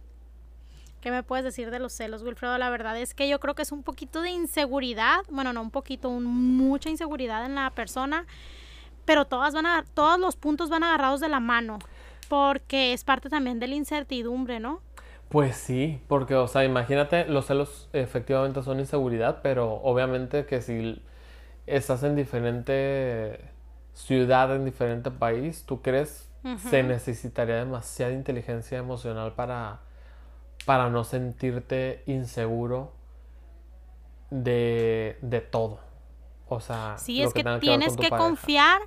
¿Qué 1.02 1.12
me 1.12 1.22
puedes 1.22 1.46
decir 1.46 1.70
de 1.70 1.78
los 1.78 1.94
celos, 1.94 2.24
Wilfredo? 2.24 2.58
La 2.58 2.72
verdad 2.72 3.00
es 3.00 3.14
que 3.14 3.30
yo 3.30 3.40
creo 3.40 3.54
que 3.54 3.62
es 3.62 3.72
un 3.72 3.84
poquito 3.84 4.22
de 4.22 4.32
inseguridad, 4.32 5.20
bueno, 5.30 5.54
no 5.54 5.62
un 5.62 5.70
poquito, 5.70 6.10
mucha 6.10 6.90
inseguridad 6.90 7.46
en 7.46 7.54
la 7.54 7.70
persona, 7.70 8.26
pero 9.06 9.26
todas 9.26 9.54
van 9.54 9.68
a, 9.68 9.86
todos 9.94 10.20
los 10.20 10.36
puntos 10.36 10.70
van 10.70 10.84
agarrados 10.84 11.20
de 11.20 11.30
la 11.30 11.40
mano, 11.40 11.78
porque 12.28 12.92
es 12.92 13.04
parte 13.04 13.30
también 13.30 13.60
de 13.60 13.68
la 13.68 13.76
incertidumbre, 13.76 14.60
¿no? 14.60 14.82
Pues 15.30 15.58
sí, 15.58 16.02
porque, 16.08 16.36
o 16.36 16.48
sea, 16.48 16.64
imagínate, 16.64 17.26
los 17.26 17.48
celos 17.48 17.90
efectivamente 17.94 18.62
son 18.64 18.80
inseguridad, 18.80 19.40
pero 19.42 19.82
obviamente 19.84 20.46
que 20.46 20.62
si 20.62 21.02
estás 21.66 22.04
en 22.04 22.16
diferente 22.16 23.40
ciudad, 23.94 24.56
en 24.56 24.66
diferente 24.66 25.12
país, 25.12 25.64
¿tú 25.66 25.82
crees 25.82 26.30
se 26.70 26.84
necesitaría 26.84 27.56
demasiada 27.56 28.14
inteligencia 28.14 28.78
emocional 28.78 29.34
para 29.34 29.80
para 30.66 30.90
no 30.90 31.04
sentirte 31.04 32.04
inseguro 32.08 32.92
de, 34.32 35.18
de 35.22 35.42
todo. 35.42 35.80
O 36.48 36.60
sea, 36.60 36.96
sí, 36.98 37.22
es 37.22 37.34
que, 37.34 37.44
tienes 37.60 37.96
que 37.96 38.10
confiar, 38.10 38.82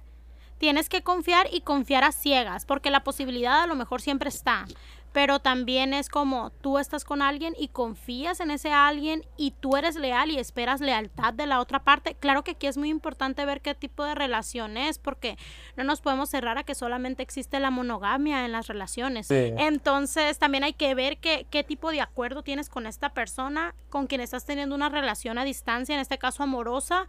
tienes 0.59 0.89
que 0.89 1.03
confiar 1.03 1.47
y 1.53 1.61
confiar 1.63 2.05
a 2.05 2.13
ciegas, 2.13 2.67
porque 2.67 2.91
la 2.91 3.05
posibilidad 3.05 3.63
a 3.63 3.67
lo 3.67 3.75
mejor 3.75 4.01
siempre 4.01 4.29
está 4.29 4.67
pero 5.13 5.39
también 5.39 5.95
es 5.95 6.09
como 6.09 6.51
tú 6.61 6.79
estás 6.79 7.05
con 7.05 7.23
alguien 7.23 7.55
y 7.59 7.69
confías 7.69 8.41
en 8.41 8.51
ese 8.51 8.73
alguien 8.73 9.25
y 9.37 9.53
tú 9.53 9.77
eres 9.77 9.97
leal 9.97 10.31
y 10.31 10.39
esperas 10.39 10.81
lealtad 10.81 11.33
de 11.33 11.47
la 11.47 11.61
otra 11.61 11.83
parte. 11.83 12.15
Claro 12.15 12.45
que 12.45 12.53
aquí 12.53 12.67
es 12.67 12.77
muy 12.77 12.91
importante 12.91 13.45
ver 13.45 13.61
qué 13.61 13.75
tipo 13.75 14.05
de 14.05 14.15
relación 14.15 14.77
es, 14.77 14.99
porque 14.99 15.37
no 15.77 15.85
nos 15.85 16.01
podemos 16.01 16.29
cerrar 16.29 16.59
a 16.59 16.65
que 16.65 16.75
solamente 16.75 17.23
existe 17.23 17.59
la 17.61 17.71
monogamia 17.71 18.45
en 18.45 18.53
las 18.53 18.67
relaciones. 18.67 19.31
Entonces 19.31 20.39
también 20.39 20.65
hay 20.65 20.75
que 20.75 20.95
ver 20.95 21.19
qué, 21.19 21.47
qué 21.51 21.65
tipo 21.65 21.91
de 21.91 22.01
acuerdo 22.01 22.43
tienes 22.43 22.69
con 22.69 22.87
esta 22.87 23.15
persona, 23.15 23.75
con 23.89 24.07
quien 24.07 24.21
estás 24.21 24.45
teniendo 24.45 24.75
una 24.75 24.89
relación 24.89 25.39
a 25.39 25.45
distancia, 25.45 25.95
en 25.95 26.01
este 26.01 26.19
caso 26.19 26.43
amorosa. 26.43 27.07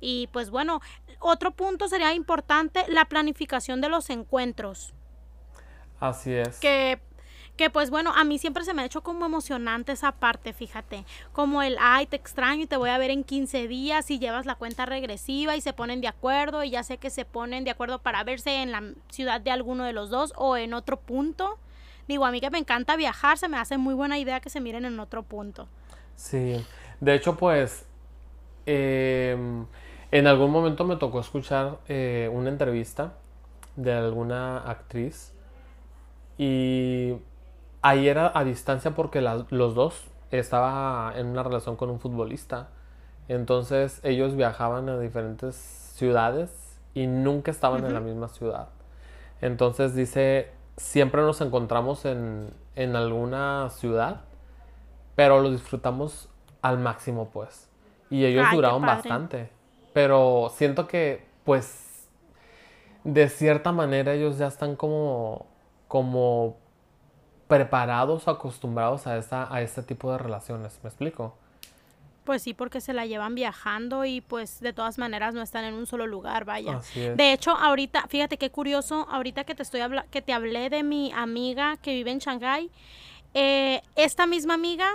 Y 0.00 0.28
pues 0.32 0.50
bueno, 0.50 0.80
otro 1.20 1.52
punto 1.52 1.88
sería 1.88 2.14
importante 2.14 2.84
la 2.88 3.04
planificación 3.04 3.80
de 3.80 3.88
los 3.88 4.10
encuentros. 4.10 4.92
Así 6.00 6.32
es. 6.32 6.58
Que 6.58 7.00
que 7.56 7.70
pues 7.70 7.90
bueno, 7.90 8.12
a 8.14 8.24
mí 8.24 8.38
siempre 8.38 8.64
se 8.64 8.74
me 8.74 8.82
ha 8.82 8.84
hecho 8.84 9.02
como 9.02 9.26
emocionante 9.26 9.92
esa 9.92 10.12
parte, 10.12 10.52
fíjate, 10.52 11.04
como 11.32 11.62
el, 11.62 11.76
ay, 11.80 12.06
te 12.06 12.16
extraño 12.16 12.64
y 12.64 12.66
te 12.66 12.76
voy 12.76 12.90
a 12.90 12.98
ver 12.98 13.10
en 13.10 13.22
15 13.22 13.68
días 13.68 14.10
y 14.10 14.18
llevas 14.18 14.46
la 14.46 14.56
cuenta 14.56 14.86
regresiva 14.86 15.56
y 15.56 15.60
se 15.60 15.72
ponen 15.72 16.00
de 16.00 16.08
acuerdo 16.08 16.64
y 16.64 16.70
ya 16.70 16.82
sé 16.82 16.98
que 16.98 17.10
se 17.10 17.24
ponen 17.24 17.64
de 17.64 17.70
acuerdo 17.70 18.00
para 18.00 18.24
verse 18.24 18.62
en 18.62 18.72
la 18.72 18.82
ciudad 19.08 19.40
de 19.40 19.50
alguno 19.52 19.84
de 19.84 19.92
los 19.92 20.10
dos 20.10 20.32
o 20.36 20.56
en 20.56 20.74
otro 20.74 20.98
punto. 20.98 21.58
Digo, 22.08 22.26
a 22.26 22.30
mí 22.30 22.40
que 22.40 22.50
me 22.50 22.58
encanta 22.58 22.96
viajar, 22.96 23.38
se 23.38 23.48
me 23.48 23.56
hace 23.56 23.78
muy 23.78 23.94
buena 23.94 24.18
idea 24.18 24.40
que 24.40 24.50
se 24.50 24.60
miren 24.60 24.84
en 24.84 24.98
otro 24.98 25.22
punto. 25.22 25.68
Sí, 26.16 26.64
de 27.00 27.14
hecho 27.14 27.36
pues 27.36 27.86
em, 28.66 29.66
en 30.10 30.26
algún 30.26 30.50
momento 30.50 30.84
me 30.84 30.96
tocó 30.96 31.20
escuchar 31.20 31.78
eh, 31.88 32.28
una 32.32 32.48
entrevista 32.48 33.14
de 33.76 33.92
alguna 33.92 34.58
actriz 34.58 35.32
y 36.36 37.14
ahí 37.84 38.08
era 38.08 38.32
a 38.34 38.44
distancia 38.44 38.92
porque 38.92 39.20
los 39.20 39.74
dos 39.74 40.06
estaba 40.30 41.12
en 41.16 41.26
una 41.26 41.42
relación 41.42 41.76
con 41.76 41.90
un 41.90 42.00
futbolista. 42.00 42.68
Entonces 43.28 44.00
ellos 44.02 44.36
viajaban 44.36 44.88
a 44.88 44.98
diferentes 44.98 45.54
ciudades 45.54 46.78
y 46.94 47.06
nunca 47.06 47.50
estaban 47.50 47.84
en 47.84 47.92
la 47.92 48.00
misma 48.00 48.28
ciudad. 48.28 48.68
Entonces 49.42 49.94
dice, 49.94 50.50
siempre 50.78 51.20
nos 51.20 51.42
encontramos 51.42 52.06
en, 52.06 52.54
en 52.74 52.96
alguna 52.96 53.68
ciudad, 53.68 54.22
pero 55.14 55.42
lo 55.42 55.50
disfrutamos 55.50 56.30
al 56.62 56.78
máximo 56.78 57.28
pues. 57.34 57.68
Y 58.08 58.24
ellos 58.24 58.46
duraron 58.50 58.80
bastante. 58.80 59.50
Pero 59.92 60.50
siento 60.54 60.88
que 60.88 61.26
pues 61.44 62.08
de 63.04 63.28
cierta 63.28 63.72
manera 63.72 64.14
ellos 64.14 64.38
ya 64.38 64.46
están 64.46 64.74
como 64.74 65.46
como 65.86 66.63
preparados 67.54 68.26
o 68.26 68.30
acostumbrados 68.30 69.06
a, 69.06 69.16
esta, 69.16 69.52
a 69.54 69.62
este 69.62 69.82
tipo 69.82 70.10
de 70.10 70.18
relaciones. 70.18 70.78
¿Me 70.82 70.88
explico? 70.88 71.36
Pues 72.24 72.42
sí, 72.42 72.54
porque 72.54 72.80
se 72.80 72.94
la 72.94 73.06
llevan 73.06 73.34
viajando 73.34 74.04
y 74.04 74.22
pues 74.22 74.60
de 74.60 74.72
todas 74.72 74.98
maneras 74.98 75.34
no 75.34 75.42
están 75.42 75.64
en 75.64 75.74
un 75.74 75.86
solo 75.86 76.06
lugar, 76.06 76.44
vaya. 76.46 76.80
De 76.94 77.32
hecho, 77.32 77.52
ahorita, 77.52 78.06
fíjate 78.08 78.38
qué 78.38 78.50
curioso, 78.50 79.06
ahorita 79.10 79.44
que 79.44 79.54
te 79.54 79.62
estoy 79.62 79.82
que 80.10 80.22
te 80.22 80.32
hablé 80.32 80.70
de 80.70 80.82
mi 80.82 81.12
amiga 81.12 81.76
que 81.76 81.92
vive 81.92 82.10
en 82.10 82.18
Shanghái, 82.18 82.70
eh, 83.34 83.82
esta 83.94 84.26
misma 84.26 84.54
amiga 84.54 84.88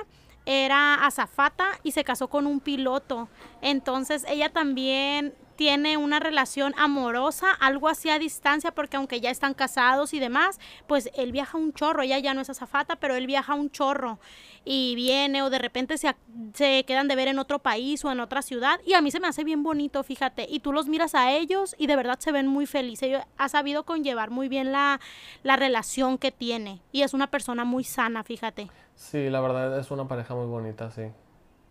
era 0.46 1.06
azafata 1.06 1.68
y 1.84 1.92
se 1.92 2.04
casó 2.04 2.30
con 2.30 2.48
un 2.48 2.60
piloto. 2.60 3.30
Entonces 3.62 4.26
ella 4.28 4.50
también 4.50 5.36
tiene 5.60 5.98
una 5.98 6.22
relación 6.22 6.74
amorosa, 6.78 7.52
algo 7.52 7.90
así 7.90 8.10
a 8.10 8.18
distancia, 8.18 8.72
porque 8.72 8.96
aunque 8.96 9.20
ya 9.20 9.30
están 9.30 9.54
casados 9.54 10.14
y 10.14 10.20
demás, 10.20 10.58
pues 10.88 11.10
él 11.16 11.34
viaja 11.34 11.58
un 11.58 11.74
chorro, 11.74 12.02
ella 12.02 12.18
ya 12.18 12.34
no 12.34 12.40
es 12.40 12.50
azafata, 12.50 12.96
pero 12.96 13.14
él 13.16 13.28
viaja 13.28 13.56
un 13.56 13.70
chorro 13.70 14.20
y 14.64 14.96
viene 14.96 15.42
o 15.42 15.50
de 15.50 15.60
repente 15.60 15.98
se, 15.98 16.16
se 16.54 16.86
quedan 16.86 17.10
de 17.10 17.18
ver 17.18 17.28
en 17.28 17.40
otro 17.40 17.60
país 17.60 18.06
o 18.06 18.12
en 18.14 18.22
otra 18.22 18.42
ciudad 18.42 18.80
y 18.86 18.94
a 18.94 19.02
mí 19.02 19.12
se 19.12 19.20
me 19.20 19.28
hace 19.28 19.44
bien 19.44 19.62
bonito, 19.62 20.02
fíjate, 20.02 20.48
y 20.50 20.62
tú 20.62 20.72
los 20.72 20.88
miras 20.88 21.14
a 21.14 21.34
ellos 21.34 21.76
y 21.78 21.88
de 21.88 21.98
verdad 21.98 22.20
se 22.20 22.32
ven 22.32 22.48
muy 22.48 22.66
felices, 22.66 23.22
ha 23.38 23.50
sabido 23.50 23.84
conllevar 23.84 24.30
muy 24.30 24.48
bien 24.48 24.72
la, 24.72 25.02
la 25.44 25.58
relación 25.58 26.18
que 26.18 26.32
tiene 26.32 26.80
y 26.94 27.02
es 27.02 27.14
una 27.14 27.28
persona 27.28 27.66
muy 27.66 27.84
sana, 27.84 28.24
fíjate. 28.24 28.70
Sí, 28.96 29.30
la 29.30 29.42
verdad 29.42 29.78
es 29.78 29.92
una 29.92 30.08
pareja 30.08 30.36
muy 30.36 30.46
bonita, 30.46 30.90
sí. 30.90 31.12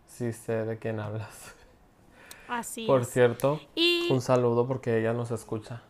Sí 0.05 0.31
sé 0.31 0.63
de 0.65 0.77
quién 0.77 0.99
hablas. 0.99 1.55
Así 2.49 2.87
Por 2.87 3.05
cierto, 3.05 3.61
un 4.09 4.21
saludo 4.21 4.67
porque 4.67 4.97
ella 4.99 5.13
nos 5.13 5.29
escucha. 5.31 5.83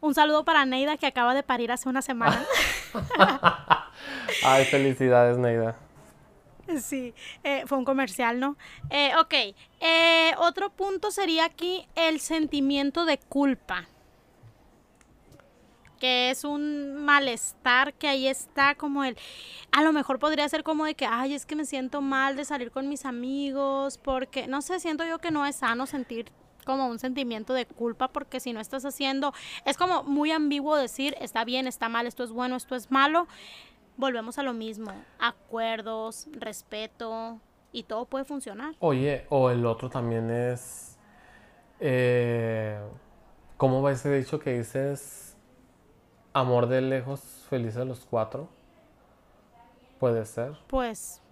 Un 0.00 0.14
saludo 0.14 0.44
para 0.44 0.64
Neida 0.64 0.96
que 0.96 1.06
acaba 1.06 1.34
de 1.34 1.42
parir 1.42 1.72
hace 1.72 1.88
una 1.88 2.02
semana. 2.02 2.44
Ay, 4.44 4.64
felicidades, 4.66 5.38
Neida. 5.38 5.76
Sí, 6.80 7.14
eh, 7.42 7.64
fue 7.66 7.78
un 7.78 7.84
comercial, 7.84 8.38
¿no? 8.38 8.56
Eh, 8.90 9.12
ok, 9.18 9.34
eh, 9.80 10.32
otro 10.38 10.70
punto 10.70 11.10
sería 11.10 11.44
aquí 11.44 11.86
el 11.94 12.20
sentimiento 12.20 13.04
de 13.04 13.18
culpa 13.18 13.88
que 15.98 16.30
es 16.30 16.44
un 16.44 16.96
malestar 17.04 17.94
que 17.94 18.08
ahí 18.08 18.26
está 18.26 18.74
como 18.74 19.04
el, 19.04 19.16
a 19.72 19.82
lo 19.82 19.92
mejor 19.92 20.18
podría 20.18 20.48
ser 20.48 20.62
como 20.62 20.84
de 20.84 20.94
que, 20.94 21.06
ay, 21.06 21.34
es 21.34 21.46
que 21.46 21.56
me 21.56 21.64
siento 21.64 22.00
mal 22.00 22.36
de 22.36 22.44
salir 22.44 22.70
con 22.70 22.88
mis 22.88 23.04
amigos, 23.04 23.98
porque, 23.98 24.46
no 24.46 24.62
sé, 24.62 24.80
siento 24.80 25.04
yo 25.04 25.18
que 25.18 25.30
no 25.30 25.46
es 25.46 25.56
sano 25.56 25.86
sentir 25.86 26.32
como 26.66 26.88
un 26.88 26.98
sentimiento 26.98 27.54
de 27.54 27.64
culpa 27.64 28.08
porque 28.08 28.40
si 28.40 28.52
no 28.52 28.60
estás 28.60 28.84
haciendo, 28.84 29.32
es 29.64 29.76
como 29.76 30.02
muy 30.02 30.32
ambiguo 30.32 30.76
decir, 30.76 31.14
está 31.20 31.44
bien, 31.44 31.66
está 31.66 31.88
mal, 31.88 32.06
esto 32.06 32.24
es 32.24 32.32
bueno, 32.32 32.56
esto 32.56 32.74
es 32.74 32.90
malo, 32.90 33.28
volvemos 33.96 34.38
a 34.38 34.42
lo 34.42 34.52
mismo, 34.52 34.92
acuerdos, 35.18 36.26
respeto 36.32 37.40
y 37.72 37.84
todo 37.84 38.04
puede 38.06 38.24
funcionar. 38.24 38.74
Oye, 38.80 39.26
o 39.30 39.48
el 39.50 39.64
otro 39.64 39.88
también 39.88 40.28
es, 40.30 40.98
eh, 41.78 42.80
¿cómo 43.56 43.80
va 43.80 43.92
ese 43.92 44.12
dicho 44.12 44.40
que 44.40 44.58
dices, 44.58 45.35
amor 46.36 46.68
de 46.68 46.80
lejos, 46.80 47.20
felices 47.48 47.86
los 47.86 48.04
cuatro? 48.04 48.48
Puede 49.98 50.24
ser. 50.26 50.52
Pues 50.66 51.22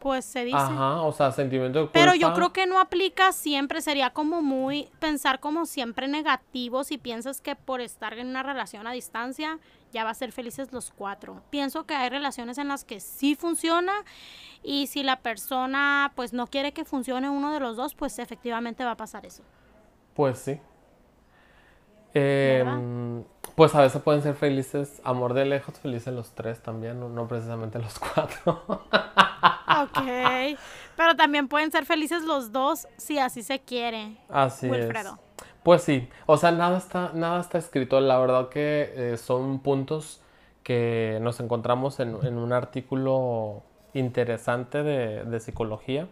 pues 0.00 0.24
se 0.24 0.46
dice. 0.46 0.56
Ajá, 0.56 1.02
o 1.02 1.12
sea, 1.12 1.30
sentimiento 1.30 1.78
de 1.78 1.84
culpa. 1.84 1.92
Pero 1.92 2.14
yo 2.14 2.32
creo 2.32 2.54
que 2.54 2.66
no 2.66 2.80
aplica 2.80 3.32
siempre, 3.32 3.82
sería 3.82 4.10
como 4.10 4.40
muy 4.40 4.88
pensar 4.98 5.40
como 5.40 5.66
siempre 5.66 6.08
negativo 6.08 6.84
si 6.84 6.96
piensas 6.96 7.42
que 7.42 7.54
por 7.54 7.82
estar 7.82 8.18
en 8.18 8.28
una 8.28 8.42
relación 8.42 8.86
a 8.86 8.92
distancia 8.92 9.58
ya 9.92 10.02
va 10.04 10.10
a 10.10 10.14
ser 10.14 10.32
felices 10.32 10.72
los 10.72 10.90
cuatro. 10.90 11.42
Pienso 11.50 11.84
que 11.84 11.94
hay 11.94 12.08
relaciones 12.08 12.56
en 12.56 12.68
las 12.68 12.84
que 12.84 12.98
sí 12.98 13.34
funciona 13.34 13.92
y 14.62 14.86
si 14.86 15.02
la 15.02 15.20
persona 15.20 16.12
pues 16.14 16.32
no 16.32 16.46
quiere 16.46 16.72
que 16.72 16.86
funcione 16.86 17.28
uno 17.28 17.52
de 17.52 17.60
los 17.60 17.76
dos, 17.76 17.94
pues 17.94 18.18
efectivamente 18.18 18.84
va 18.84 18.92
a 18.92 18.96
pasar 18.96 19.26
eso. 19.26 19.42
Pues 20.14 20.38
sí. 20.38 20.58
Em, 22.14 23.22
pues 23.60 23.74
a 23.74 23.82
veces 23.82 24.00
pueden 24.00 24.22
ser 24.22 24.36
felices, 24.36 25.02
amor 25.04 25.34
de 25.34 25.44
lejos, 25.44 25.78
felices 25.80 26.14
los 26.14 26.30
tres 26.30 26.62
también, 26.62 26.98
no 26.98 27.28
precisamente 27.28 27.78
los 27.78 27.98
cuatro. 27.98 28.62
Ok. 29.82 30.56
Pero 30.96 31.14
también 31.14 31.46
pueden 31.46 31.70
ser 31.70 31.84
felices 31.84 32.22
los 32.22 32.52
dos 32.52 32.88
si 32.96 33.18
así 33.18 33.42
se 33.42 33.58
quiere. 33.58 34.16
Así 34.30 34.66
Wilfredo. 34.66 35.18
es. 35.36 35.44
Pues 35.62 35.82
sí. 35.82 36.08
O 36.24 36.38
sea, 36.38 36.52
nada 36.52 36.78
está, 36.78 37.10
nada 37.12 37.38
está 37.38 37.58
escrito. 37.58 38.00
La 38.00 38.18
verdad 38.18 38.48
que 38.48 38.94
eh, 38.96 39.16
son 39.18 39.58
puntos 39.58 40.22
que 40.62 41.18
nos 41.20 41.38
encontramos 41.40 42.00
en, 42.00 42.14
un 42.14 42.52
artículo 42.54 43.62
interesante 43.92 44.82
de, 44.82 45.38
psicología 45.38 46.08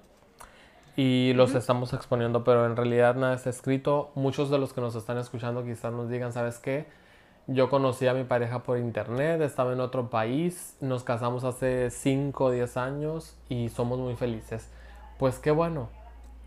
y 0.97 1.33
los 1.33 1.55
estamos 1.55 1.95
exponiendo, 1.95 2.45
pero 2.45 2.67
en 2.67 2.77
realidad 2.77 3.15
nada 3.15 3.33
está 3.33 3.49
escrito. 3.49 4.11
Muchos 4.17 4.51
de 4.51 4.59
los 4.59 4.75
que 4.75 4.83
nos 4.83 4.95
están 4.97 5.17
escuchando 5.17 5.65
quizás 5.65 5.95
nos 5.95 6.11
digan, 6.11 6.35
¿sabes 6.35 6.59
qué? 6.59 7.08
Yo 7.51 7.71
conocí 7.71 8.07
a 8.07 8.13
mi 8.13 8.25
pareja 8.25 8.63
por 8.63 8.77
internet, 8.77 9.41
estaba 9.41 9.73
en 9.73 9.81
otro 9.81 10.11
país, 10.11 10.77
nos 10.83 11.03
casamos 11.03 11.45
hace 11.45 11.91
5 11.91 12.45
o 12.45 12.51
10 12.51 12.77
años 12.77 13.35
y 13.49 13.71
somos 13.71 13.99
muy 13.99 14.17
felices. 14.17 14.69
Pues 15.19 15.39
qué 15.39 15.51
bueno, 15.51 15.89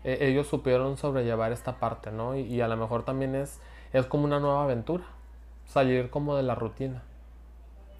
e, 0.04 0.28
ellos 0.28 0.46
supieron 0.46 0.96
sobrellevar 0.96 1.50
esta 1.50 1.80
parte, 1.80 2.12
¿no? 2.12 2.36
Y, 2.36 2.60
a 2.60 2.68
lo 2.68 2.76
mejor 2.76 3.04
también 3.04 3.34
es, 3.34 3.60
es 3.92 4.06
como 4.06 4.26
una 4.26 4.38
nueva 4.38 4.62
aventura, 4.62 5.02
salir 5.66 6.08
como 6.08 6.36
de 6.36 6.44
la 6.44 6.54
rutina. 6.54 7.02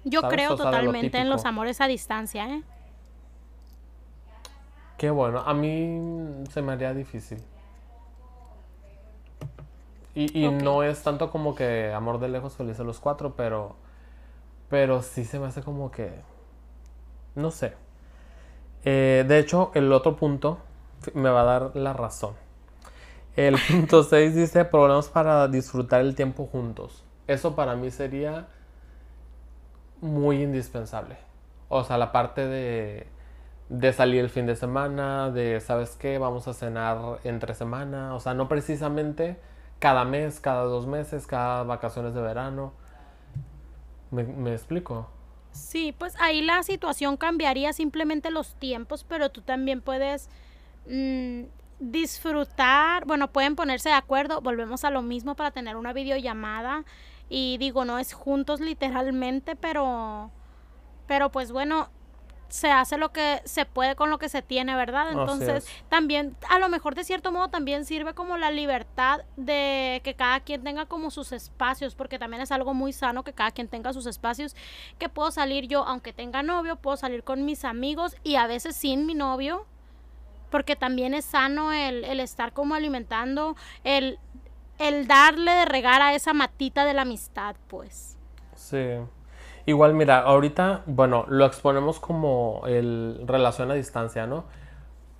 Yo 0.05 0.21
creo 0.21 0.55
totalmente 0.55 1.17
en 1.17 1.29
los 1.29 1.43
amores 1.43 1.81
a 1.81 1.87
distancia, 1.87 2.47
¿eh? 2.47 2.63
Qué 4.97 5.09
bueno, 5.09 5.39
a 5.39 5.53
mí 5.53 6.45
se 6.49 6.61
me 6.61 6.71
haría 6.71 6.93
difícil. 6.93 7.43
Y, 10.15 10.47
no 10.47 10.83
es 10.83 11.01
tanto 11.01 11.31
como 11.31 11.55
que 11.55 11.91
amor 11.91 12.19
de 12.19 12.29
lejos 12.29 12.55
feliz 12.55 12.79
a 12.79 12.83
los 12.83 12.99
cuatro, 12.99 13.35
pero, 13.35 13.75
pero 14.69 15.01
sí 15.01 15.25
se 15.25 15.39
me 15.39 15.47
hace 15.47 15.63
como 15.63 15.89
que, 15.89 16.11
no 17.33 17.49
sé. 17.49 17.73
Eh, 18.85 19.25
de 19.27 19.39
hecho, 19.39 19.71
el 19.73 19.91
otro 19.91 20.15
punto 20.15 20.59
me 21.15 21.29
va 21.29 21.41
a 21.41 21.45
dar 21.45 21.75
la 21.75 21.93
razón. 21.93 22.35
El 23.35 23.57
punto 23.67 24.03
6 24.03 24.35
dice 24.35 24.65
problemas 24.65 25.09
para 25.09 25.47
disfrutar 25.47 26.01
el 26.01 26.15
tiempo 26.15 26.45
juntos. 26.45 27.03
Eso 27.25 27.55
para 27.55 27.75
mí 27.75 27.89
sería 27.89 28.47
muy 29.99 30.43
indispensable. 30.43 31.17
O 31.69 31.83
sea, 31.83 31.97
la 31.97 32.11
parte 32.11 32.45
de, 32.45 33.07
de 33.69 33.93
salir 33.93 34.19
el 34.19 34.29
fin 34.29 34.45
de 34.45 34.55
semana, 34.55 35.31
de, 35.31 35.59
¿sabes 35.59 35.95
qué? 35.95 36.19
Vamos 36.19 36.47
a 36.47 36.53
cenar 36.53 37.19
entre 37.23 37.55
semana. 37.55 38.13
O 38.13 38.19
sea, 38.19 38.35
no 38.35 38.47
precisamente 38.47 39.39
cada 39.83 40.05
mes, 40.05 40.39
cada 40.39 40.63
dos 40.63 40.87
meses, 40.87 41.27
cada 41.27 41.63
vacaciones 41.63 42.13
de 42.13 42.21
verano. 42.21 42.71
¿Me, 44.11 44.53
explico? 44.53 45.09
Sí, 45.51 45.93
pues 45.97 46.15
ahí 46.21 46.41
la 46.41 46.63
situación 46.63 47.17
cambiaría 47.17 47.73
simplemente 47.73 48.31
los 48.31 48.55
tiempos, 48.55 49.03
pero 49.03 49.29
tú 49.29 49.41
también 49.41 49.81
puedes 49.81 50.29
mm, 50.87 51.41
disfrutar, 51.81 53.03
bueno, 53.03 53.27
pueden 53.33 53.57
ponerse 53.57 53.89
de 53.89 53.95
acuerdo, 53.95 54.39
volvemos 54.39 54.85
a 54.85 54.89
lo 54.89 55.01
mismo 55.01 55.35
para 55.35 55.51
tener 55.51 55.75
una 55.75 55.91
videollamada 55.91 56.85
y 57.27 57.57
digo, 57.57 57.83
no 57.83 57.99
es 57.99 58.13
juntos 58.13 58.61
literalmente, 58.61 59.57
pero, 59.57 60.31
pero 61.07 61.29
pues 61.29 61.51
bueno, 61.51 61.89
se 62.53 62.69
hace 62.69 62.97
lo 62.97 63.11
que 63.11 63.41
se 63.45 63.65
puede 63.65 63.95
con 63.95 64.11
lo 64.11 64.19
que 64.19 64.29
se 64.29 64.43
tiene, 64.43 64.75
¿verdad? 64.75 65.09
Entonces, 65.09 65.67
también, 65.89 66.37
a 66.51 66.59
lo 66.59 66.69
mejor 66.69 66.93
de 66.93 67.03
cierto 67.03 67.31
modo 67.31 67.47
también 67.47 67.83
sirve 67.83 68.13
como 68.13 68.37
la 68.37 68.51
libertad 68.51 69.21
de 69.37 70.01
que 70.03 70.13
cada 70.13 70.39
quien 70.41 70.63
tenga 70.63 70.85
como 70.85 71.09
sus 71.09 71.31
espacios, 71.31 71.95
porque 71.95 72.19
también 72.19 72.43
es 72.43 72.51
algo 72.51 72.75
muy 72.75 72.93
sano 72.93 73.23
que 73.23 73.33
cada 73.33 73.49
quien 73.49 73.67
tenga 73.69 73.91
sus 73.91 74.05
espacios, 74.05 74.55
que 74.99 75.09
puedo 75.09 75.31
salir 75.31 75.67
yo, 75.67 75.83
aunque 75.87 76.13
tenga 76.13 76.43
novio, 76.43 76.75
puedo 76.75 76.95
salir 76.95 77.23
con 77.23 77.43
mis 77.43 77.65
amigos 77.65 78.15
y 78.23 78.35
a 78.35 78.45
veces 78.45 78.75
sin 78.75 79.07
mi 79.07 79.15
novio, 79.15 79.65
porque 80.51 80.75
también 80.75 81.15
es 81.15 81.25
sano 81.25 81.73
el, 81.73 82.03
el 82.03 82.19
estar 82.19 82.53
como 82.53 82.75
alimentando, 82.75 83.55
el, 83.83 84.19
el 84.77 85.07
darle 85.07 85.53
de 85.53 85.65
regar 85.65 86.03
a 86.03 86.13
esa 86.13 86.33
matita 86.33 86.85
de 86.85 86.93
la 86.93 87.01
amistad, 87.01 87.55
pues. 87.67 88.15
Sí. 88.55 88.99
Igual, 89.65 89.93
mira, 89.93 90.19
ahorita, 90.19 90.81
bueno, 90.85 91.25
lo 91.29 91.45
exponemos 91.45 91.99
como 91.99 92.63
el 92.67 93.23
relación 93.25 93.71
a 93.71 93.75
distancia, 93.75 94.27
¿no? 94.27 94.43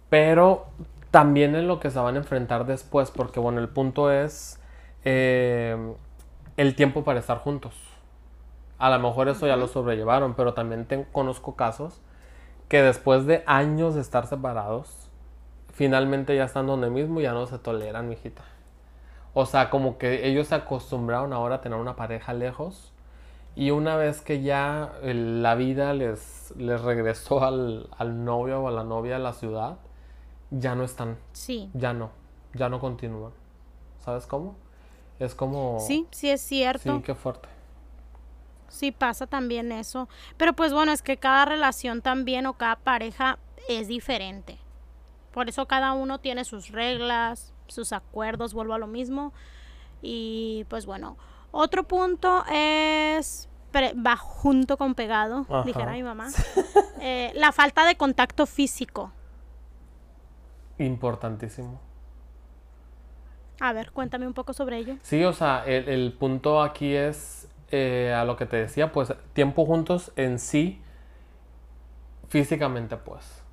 Pero 0.09 0.67
también 1.11 1.55
en 1.55 1.67
lo 1.67 1.79
que 1.79 1.89
se 1.91 1.99
van 1.99 2.15
a 2.15 2.17
enfrentar 2.19 2.65
después, 2.65 3.11
porque 3.11 3.39
bueno, 3.39 3.61
el 3.61 3.69
punto 3.69 4.11
es 4.11 4.59
eh, 5.05 5.77
el 6.57 6.75
tiempo 6.75 7.03
para 7.03 7.19
estar 7.19 7.39
juntos. 7.39 7.73
A 8.79 8.89
lo 8.89 8.99
mejor 8.99 9.29
eso 9.29 9.47
ya 9.47 9.55
lo 9.55 9.67
sobrellevaron, 9.67 10.33
pero 10.33 10.53
también 10.53 10.87
conozco 11.11 11.55
casos 11.55 12.01
que 12.67 12.81
después 12.81 13.25
de 13.25 13.43
años 13.45 13.95
de 13.95 14.01
estar 14.01 14.27
separados, 14.27 15.09
finalmente 15.73 16.35
ya 16.35 16.45
están 16.45 16.67
donde 16.67 16.89
mismo 16.89 17.19
y 17.19 17.23
ya 17.23 17.33
no 17.33 17.45
se 17.47 17.59
toleran, 17.59 18.09
mijita. 18.09 18.43
O 19.33 19.45
sea, 19.45 19.69
como 19.69 19.97
que 19.97 20.27
ellos 20.27 20.47
se 20.47 20.55
acostumbraron 20.55 21.33
ahora 21.33 21.55
a 21.55 21.61
tener 21.61 21.79
una 21.79 21.95
pareja 21.95 22.33
lejos 22.33 22.92
y 23.55 23.71
una 23.71 23.95
vez 23.97 24.21
que 24.21 24.41
ya 24.41 24.93
la 25.03 25.55
vida 25.55 25.93
les, 25.93 26.53
les 26.57 26.81
regresó 26.81 27.43
al, 27.43 28.25
novio 28.25 28.61
o 28.61 28.67
a 28.67 28.71
la 28.71 28.83
novia 28.83 29.17
a 29.17 29.19
la 29.19 29.33
ciudad, 29.33 29.77
ya 30.49 30.75
no 30.75 30.83
están. 30.83 31.17
Sí. 31.33 31.69
Ya 31.73 31.93
no, 31.93 32.11
ya 32.53 32.69
no 32.69 32.79
continúan. 32.79 33.31
¿Sabes 33.99 34.25
cómo? 34.25 34.55
Es 35.19 35.35
como... 35.35 35.79
Sí, 35.79 36.07
sí 36.11 36.29
es 36.29 36.41
cierto. 36.41 36.97
Sí, 36.97 37.03
qué 37.03 37.13
fuerte. 37.13 37.47
Sí 38.69 38.91
pasa 38.91 39.27
también 39.27 39.71
eso. 39.71 40.09
Pero 40.37 40.53
pues 40.53 40.73
bueno, 40.73 40.91
es 40.91 41.03
que 41.03 41.17
cada 41.17 41.45
relación 41.45 42.01
también 42.01 42.47
o 42.47 42.53
cada 42.53 42.77
pareja 42.77 43.37
es 43.69 43.87
diferente. 43.87 44.57
Por 45.31 45.47
eso 45.47 45.67
cada 45.67 45.93
uno 45.93 46.19
tiene 46.19 46.43
sus 46.43 46.69
reglas, 46.69 47.53
sus 47.67 47.93
acuerdos, 47.93 48.55
vuelvo 48.55 48.73
a 48.73 48.79
lo 48.79 48.87
mismo. 48.87 49.31
Y 50.01 50.65
pues 50.69 50.87
bueno, 50.87 51.17
otro 51.53 51.83
punto 51.83 52.43
es, 52.51 53.47
va 53.75 54.17
junto 54.17 54.75
con 54.75 54.95
pegado, 54.95 55.45
dijera 55.65 55.91
mi 55.91 56.01
mamá, 56.01 56.29
eh, 56.99 57.31
la 57.35 57.51
falta 57.51 57.85
de 57.85 57.95
contacto 57.95 58.47
físico. 58.47 59.11
Importantísimo. 60.79 61.79
A 63.59 63.71
ver, 63.71 63.91
cuéntame 63.91 64.25
un 64.25 64.33
poco 64.33 64.53
sobre 64.53 64.77
ello. 64.77 64.95
Sí, 65.03 65.23
o 65.23 65.31
sea, 65.31 65.63
el, 65.65 66.11
punto 66.13 66.61
aquí 66.61 66.95
es 66.95 67.47
eh, 67.69 68.11
a 68.17 68.25
lo 68.25 68.35
que 68.35 68.47
te 68.47 68.57
decía, 68.57 68.91
pues 68.91 69.13
tiempo 69.33 69.63
juntos 69.65 70.11
en 70.15 70.39
sí, 70.39 70.81
físicamente 72.29 72.97
pues. 72.97 73.43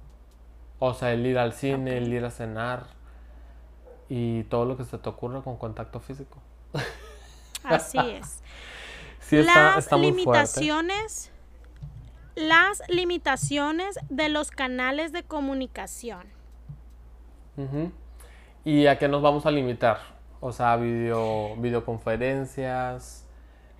O 0.78 0.94
sea, 0.94 1.12
el 1.12 1.26
ir 1.26 1.36
al 1.36 1.52
cine, 1.52 1.98
el 1.98 2.10
ir 2.10 2.24
a 2.24 2.30
cenar 2.30 2.86
y 4.08 4.44
todo 4.44 4.64
lo 4.64 4.78
que 4.78 4.84
se 4.84 4.96
te 4.96 5.08
ocurra 5.10 5.42
con 5.42 5.58
contacto 5.58 6.00
físico. 6.00 6.38
Así 7.64 7.98
es. 7.98 8.42
las 9.30 9.92
limitaciones, 9.92 11.30
las 12.34 12.82
limitaciones 12.88 13.98
de 14.08 14.28
los 14.28 14.50
canales 14.50 15.12
de 15.12 15.22
comunicación. 15.22 16.26
¿Y 18.64 18.86
a 18.86 18.98
qué 18.98 19.06
nos 19.06 19.20
vamos 19.20 19.44
a 19.44 19.50
limitar? 19.50 19.98
O 20.40 20.52
sea, 20.52 20.76
video, 20.76 21.54
videoconferencias, 21.56 23.26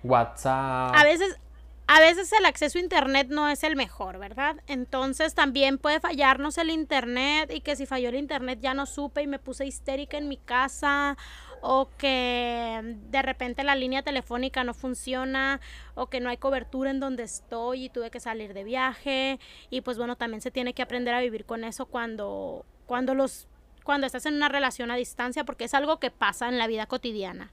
WhatsApp. 0.03 0.93
A 0.95 1.03
veces, 1.03 1.39
a 1.87 1.99
veces 1.99 2.31
el 2.33 2.45
acceso 2.45 2.77
a 2.77 2.81
internet 2.81 3.27
no 3.29 3.49
es 3.49 3.63
el 3.63 3.75
mejor, 3.75 4.19
¿verdad? 4.19 4.57
Entonces 4.67 5.33
también 5.33 5.79
puede 5.79 5.99
fallarnos 5.99 6.59
el 6.59 6.69
internet 6.69 7.51
y 7.51 7.61
que 7.61 7.75
si 7.75 7.87
falló 7.87 8.09
el 8.09 8.15
internet 8.15 8.59
ya 8.61 8.75
no 8.75 8.85
supe 8.85 9.23
y 9.23 9.27
me 9.27 9.39
puse 9.39 9.65
histérica 9.65 10.17
en 10.17 10.27
mi 10.27 10.37
casa 10.37 11.17
o 11.61 11.89
que 11.97 12.97
de 13.09 13.21
repente 13.21 13.63
la 13.63 13.75
línea 13.75 14.01
telefónica 14.01 14.63
no 14.63 14.73
funciona 14.73 15.61
o 15.95 16.07
que 16.07 16.19
no 16.19 16.29
hay 16.29 16.37
cobertura 16.37 16.89
en 16.89 16.99
donde 16.99 17.23
estoy 17.23 17.85
y 17.85 17.89
tuve 17.89 18.09
que 18.09 18.19
salir 18.19 18.53
de 18.53 18.63
viaje 18.63 19.39
y 19.69 19.81
pues 19.81 19.97
bueno, 19.97 20.15
también 20.15 20.41
se 20.41 20.51
tiene 20.51 20.73
que 20.73 20.81
aprender 20.81 21.13
a 21.13 21.21
vivir 21.21 21.45
con 21.45 21.63
eso 21.63 21.85
cuando 21.85 22.65
cuando 22.87 23.13
los 23.13 23.47
cuando 23.83 24.07
estás 24.07 24.25
en 24.25 24.35
una 24.35 24.49
relación 24.49 24.91
a 24.91 24.95
distancia 24.95 25.43
porque 25.43 25.65
es 25.65 25.73
algo 25.73 25.99
que 25.99 26.11
pasa 26.11 26.49
en 26.49 26.57
la 26.57 26.67
vida 26.67 26.87
cotidiana. 26.87 27.51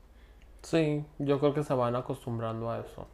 Sí, 0.62 1.05
yo 1.18 1.38
creo 1.38 1.55
que 1.55 1.62
se 1.62 1.75
van 1.75 1.94
acostumbrando 1.94 2.71
a 2.71 2.81
eso. 2.81 3.07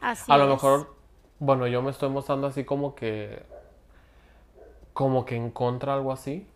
Así 0.00 0.30
a 0.32 0.38
lo 0.38 0.46
mejor, 0.46 0.94
bueno, 1.38 1.66
yo 1.66 1.82
me 1.82 1.90
estoy 1.90 2.08
mostrando 2.08 2.46
así 2.46 2.64
como 2.64 2.94
que 2.94 3.44
como 4.92 5.24
que 5.24 5.36
en 5.36 5.50
contra 5.50 5.94
algo 5.94 6.12
así. 6.12 6.46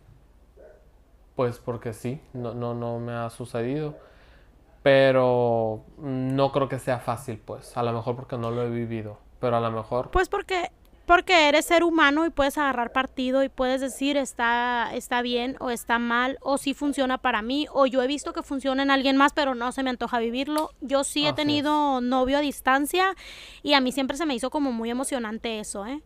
Pues 1.35 1.59
porque 1.59 1.93
sí, 1.93 2.21
no, 2.33 2.53
no, 2.53 2.73
no 2.73 2.99
me 2.99 3.13
ha 3.13 3.29
sucedido. 3.29 3.95
Pero 4.83 5.83
no 5.97 6.51
creo 6.51 6.69
que 6.69 6.79
sea 6.79 6.99
fácil, 6.99 7.41
pues. 7.43 7.75
A 7.75 7.83
lo 7.83 7.91
mejor 7.91 8.15
porque 8.15 8.37
no 8.37 8.51
lo 8.51 8.63
he 8.63 8.69
vivido. 8.69 9.17
Pero 9.39 9.57
a 9.57 9.59
lo 9.59 9.71
mejor. 9.71 10.11
Pues 10.11 10.29
porque 10.29 10.71
porque 11.05 11.47
eres 11.47 11.65
ser 11.65 11.83
humano 11.83 12.25
y 12.25 12.29
puedes 12.29 12.57
agarrar 12.57 12.91
partido 12.91 13.43
y 13.43 13.49
puedes 13.49 13.79
decir 13.79 14.17
está, 14.17 14.89
está 14.93 15.21
bien 15.21 15.55
o 15.59 15.69
está 15.69 15.99
mal 15.99 16.37
o 16.41 16.57
si 16.57 16.73
funciona 16.73 17.19
para 17.19 17.41
mí 17.41 17.67
o 17.71 17.85
yo 17.85 18.01
he 18.01 18.07
visto 18.07 18.33
que 18.33 18.41
funciona 18.41 18.81
en 18.81 18.91
alguien 18.91 19.15
más 19.15 19.31
pero 19.33 19.55
no 19.55 19.71
se 19.71 19.83
me 19.83 19.91
antoja 19.91 20.19
vivirlo. 20.19 20.71
Yo 20.81 21.03
sí 21.03 21.27
he 21.27 21.33
tenido 21.33 22.01
novio 22.01 22.37
a 22.37 22.41
distancia 22.41 23.15
y 23.61 23.73
a 23.73 23.81
mí 23.81 23.91
siempre 23.91 24.17
se 24.17 24.25
me 24.25 24.35
hizo 24.35 24.49
como 24.49 24.71
muy 24.71 24.89
emocionante 24.89 25.59
eso, 25.59 25.85
¿eh? 25.85 26.01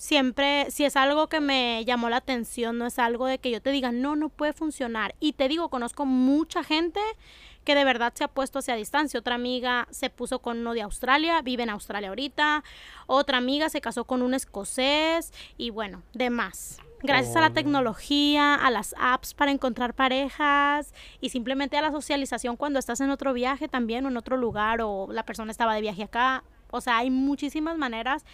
Siempre, 0.00 0.70
si 0.70 0.86
es 0.86 0.96
algo 0.96 1.28
que 1.28 1.40
me 1.40 1.84
llamó 1.84 2.08
la 2.08 2.16
atención, 2.16 2.78
no 2.78 2.86
es 2.86 2.98
algo 2.98 3.26
de 3.26 3.36
que 3.36 3.50
yo 3.50 3.60
te 3.60 3.70
diga, 3.70 3.92
no, 3.92 4.16
no 4.16 4.30
puede 4.30 4.54
funcionar. 4.54 5.14
Y 5.20 5.34
te 5.34 5.46
digo, 5.46 5.68
conozco 5.68 6.06
mucha 6.06 6.64
gente 6.64 7.00
que 7.66 7.74
de 7.74 7.84
verdad 7.84 8.10
se 8.14 8.24
ha 8.24 8.28
puesto 8.28 8.60
hacia 8.60 8.76
distancia. 8.76 9.20
Otra 9.20 9.34
amiga 9.34 9.86
se 9.90 10.08
puso 10.08 10.38
con 10.38 10.60
uno 10.60 10.72
de 10.72 10.80
Australia, 10.80 11.42
vive 11.42 11.64
en 11.64 11.68
Australia 11.68 12.08
ahorita. 12.08 12.64
Otra 13.08 13.36
amiga 13.36 13.68
se 13.68 13.82
casó 13.82 14.06
con 14.06 14.22
un 14.22 14.32
escocés 14.32 15.34
y 15.58 15.68
bueno, 15.68 16.02
demás. 16.14 16.78
Gracias 17.02 17.36
a 17.36 17.42
la 17.42 17.50
tecnología, 17.50 18.54
a 18.54 18.70
las 18.70 18.94
apps 18.98 19.34
para 19.34 19.50
encontrar 19.50 19.92
parejas 19.92 20.94
y 21.20 21.28
simplemente 21.28 21.76
a 21.76 21.82
la 21.82 21.90
socialización 21.90 22.56
cuando 22.56 22.78
estás 22.78 23.02
en 23.02 23.10
otro 23.10 23.34
viaje 23.34 23.68
también 23.68 24.06
o 24.06 24.08
en 24.08 24.16
otro 24.16 24.38
lugar 24.38 24.80
o 24.80 25.08
la 25.12 25.24
persona 25.24 25.50
estaba 25.50 25.74
de 25.74 25.82
viaje 25.82 26.04
acá. 26.04 26.42
O 26.70 26.80
sea, 26.80 26.96
hay 26.96 27.10
muchísimas 27.10 27.76
maneras 27.76 28.24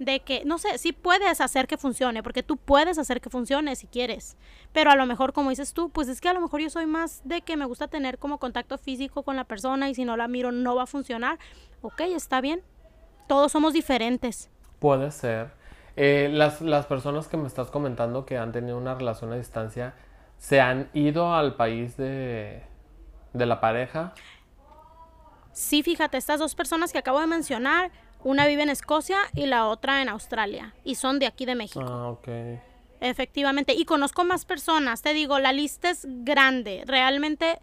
de 0.00 0.20
que, 0.20 0.44
no 0.46 0.58
sé, 0.58 0.78
sí 0.78 0.92
puedes 0.92 1.40
hacer 1.40 1.66
que 1.68 1.76
funcione, 1.76 2.22
porque 2.22 2.42
tú 2.42 2.56
puedes 2.56 2.98
hacer 2.98 3.20
que 3.20 3.28
funcione 3.28 3.76
si 3.76 3.86
quieres, 3.86 4.36
pero 4.72 4.90
a 4.90 4.96
lo 4.96 5.04
mejor, 5.04 5.34
como 5.34 5.50
dices 5.50 5.74
tú, 5.74 5.90
pues 5.90 6.08
es 6.08 6.22
que 6.22 6.28
a 6.28 6.32
lo 6.32 6.40
mejor 6.40 6.60
yo 6.60 6.70
soy 6.70 6.86
más 6.86 7.20
de 7.24 7.42
que 7.42 7.56
me 7.56 7.66
gusta 7.66 7.86
tener 7.86 8.18
como 8.18 8.38
contacto 8.38 8.78
físico 8.78 9.22
con 9.22 9.36
la 9.36 9.44
persona 9.44 9.90
y 9.90 9.94
si 9.94 10.06
no 10.06 10.16
la 10.16 10.26
miro 10.26 10.52
no 10.52 10.74
va 10.74 10.84
a 10.84 10.86
funcionar. 10.86 11.38
Ok, 11.82 12.00
está 12.00 12.40
bien, 12.40 12.62
todos 13.28 13.52
somos 13.52 13.74
diferentes. 13.74 14.50
Puede 14.78 15.10
ser. 15.10 15.52
Eh, 15.96 16.30
las, 16.32 16.62
las 16.62 16.86
personas 16.86 17.28
que 17.28 17.36
me 17.36 17.46
estás 17.46 17.70
comentando 17.70 18.24
que 18.24 18.38
han 18.38 18.52
tenido 18.52 18.78
una 18.78 18.94
relación 18.94 19.32
a 19.34 19.36
distancia, 19.36 19.94
¿se 20.38 20.62
han 20.62 20.88
ido 20.94 21.34
al 21.34 21.56
país 21.56 21.98
de, 21.98 22.62
de 23.34 23.46
la 23.46 23.60
pareja? 23.60 24.14
Sí, 25.52 25.82
fíjate, 25.82 26.16
estas 26.16 26.40
dos 26.40 26.54
personas 26.54 26.90
que 26.90 26.98
acabo 26.98 27.20
de 27.20 27.26
mencionar, 27.26 27.90
una 28.22 28.46
vive 28.46 28.62
en 28.62 28.70
Escocia 28.70 29.18
y 29.34 29.46
la 29.46 29.66
otra 29.66 30.02
en 30.02 30.08
Australia. 30.08 30.74
Y 30.84 30.96
son 30.96 31.18
de 31.18 31.26
aquí 31.26 31.46
de 31.46 31.54
México. 31.54 31.84
Ah, 31.86 32.08
ok. 32.08 32.28
Efectivamente. 33.00 33.74
Y 33.74 33.84
conozco 33.84 34.24
más 34.24 34.44
personas. 34.44 35.02
Te 35.02 35.14
digo, 35.14 35.38
la 35.38 35.52
lista 35.52 35.90
es 35.90 36.06
grande. 36.06 36.82
Realmente 36.86 37.60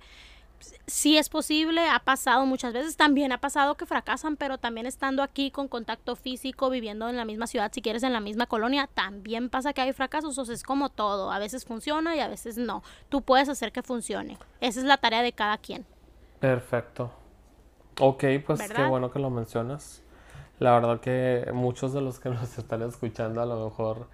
sí 0.87 1.17
es 1.17 1.29
posible. 1.29 1.87
Ha 1.87 1.99
pasado 1.99 2.45
muchas 2.45 2.73
veces. 2.73 2.97
También 2.97 3.31
ha 3.31 3.37
pasado 3.39 3.75
que 3.75 3.85
fracasan, 3.85 4.35
pero 4.35 4.57
también 4.57 4.87
estando 4.87 5.21
aquí 5.21 5.51
con 5.51 5.67
contacto 5.67 6.15
físico, 6.15 6.71
viviendo 6.71 7.07
en 7.07 7.17
la 7.17 7.25
misma 7.25 7.45
ciudad, 7.45 7.71
si 7.71 7.81
quieres 7.83 8.01
en 8.01 8.13
la 8.13 8.19
misma 8.19 8.47
colonia, 8.47 8.89
también 8.91 9.49
pasa 9.49 9.73
que 9.73 9.81
hay 9.81 9.93
fracasos. 9.93 10.37
O 10.37 10.45
sea, 10.45 10.55
es 10.55 10.63
como 10.63 10.89
todo. 10.89 11.31
A 11.31 11.37
veces 11.37 11.65
funciona 11.65 12.15
y 12.15 12.19
a 12.19 12.27
veces 12.27 12.57
no. 12.57 12.83
Tú 13.09 13.21
puedes 13.21 13.47
hacer 13.47 13.71
que 13.71 13.83
funcione. 13.83 14.39
Esa 14.59 14.79
es 14.79 14.85
la 14.85 14.97
tarea 14.97 15.21
de 15.21 15.33
cada 15.33 15.59
quien. 15.59 15.85
Perfecto. 16.39 17.11
Ok, 17.99 18.23
pues 18.45 18.61
qué 18.71 18.83
bueno 18.85 19.11
que 19.11 19.19
lo 19.19 19.29
mencionas. 19.29 20.03
La 20.59 20.71
verdad 20.73 20.99
que 20.99 21.49
muchos 21.53 21.93
de 21.93 22.01
los 22.01 22.19
que 22.19 22.29
nos 22.29 22.57
están 22.57 22.81
escuchando 22.81 23.41
a 23.41 23.45
lo 23.45 23.65
mejor 23.65 24.07